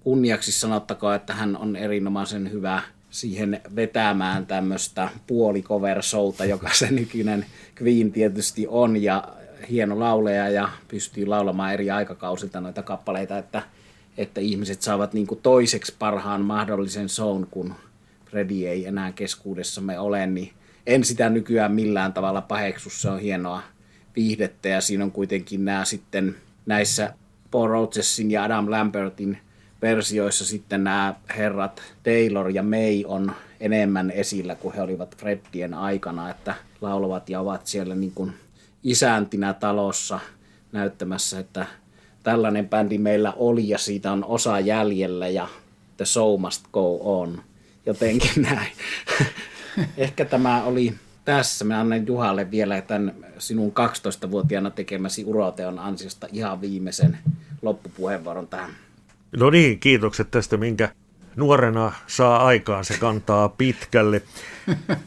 [0.00, 7.46] kunniaksi sanottakaa, että hän on erinomaisen hyvä siihen vetämään tämmöistä puolikover showta, joka se nykyinen
[7.82, 9.37] Queen tietysti on, ja
[9.70, 13.62] hieno lauleja ja pystyy laulamaan eri aikakausilta noita kappaleita, että,
[14.16, 17.74] että ihmiset saavat niin kuin toiseksi parhaan mahdollisen shown, kun
[18.30, 20.52] Freddy ei enää keskuudessamme ole, niin
[20.86, 22.90] en sitä nykyään millään tavalla paheksu.
[22.90, 23.62] Se on hienoa
[24.16, 26.36] viihdettä ja siinä on kuitenkin nämä sitten
[26.66, 27.14] näissä
[27.50, 29.38] Paul Rogesin ja Adam Lambertin
[29.82, 36.30] versioissa sitten nämä herrat Taylor ja May on enemmän esillä kuin he olivat Freddien aikana,
[36.30, 38.32] että laulavat ja ovat siellä niin kuin
[38.90, 40.20] isäntinä talossa
[40.72, 41.66] näyttämässä, että
[42.22, 45.48] tällainen bändi meillä oli ja siitä on osa jäljellä ja
[45.96, 47.42] the show must go on
[47.86, 48.72] jotenkin näin.
[49.96, 51.64] Ehkä tämä oli tässä.
[51.64, 57.18] Mä annan Juhalle vielä tämän sinun 12-vuotiaana tekemäsi uroteon ansiosta ihan viimeisen
[57.62, 58.70] loppupuheenvuoron tähän.
[59.36, 60.88] No niin, kiitokset tästä, minkä
[61.36, 64.22] nuorena saa aikaan, se kantaa pitkälle.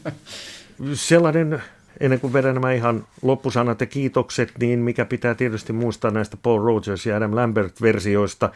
[0.94, 1.62] Sellainen,
[2.00, 6.64] ennen kuin vedän nämä ihan loppusanat ja kiitokset, niin mikä pitää tietysti muistaa näistä Paul
[6.64, 8.50] Rogers ja Adam Lambert-versioista,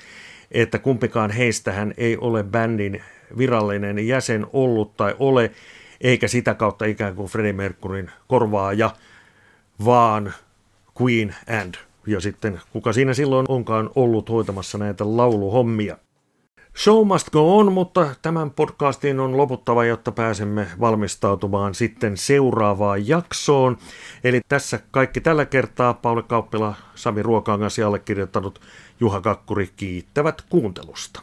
[0.51, 3.03] että kumpikaan heistähän ei ole bändin
[3.39, 5.51] virallinen jäsen ollut tai ole,
[6.01, 8.91] eikä sitä kautta ikään kuin Freddie Mercuryn korvaaja,
[9.85, 10.35] vaan
[11.03, 11.75] Queen and.
[12.07, 15.99] Ja sitten kuka siinä silloin onkaan ollut hoitamassa näitä lauluhommia.
[16.77, 23.79] Show must go on, mutta tämän podcastin on loputtava, jotta pääsemme valmistautumaan sitten seuraavaan jaksoon.
[24.25, 25.95] Eli tässä kaikki tällä kertaa.
[25.95, 28.61] Pauli Kauppila, Sami Ruokangas ja allekirjoittanut
[29.01, 31.23] Juha Kakkuri kiittävät kuuntelusta.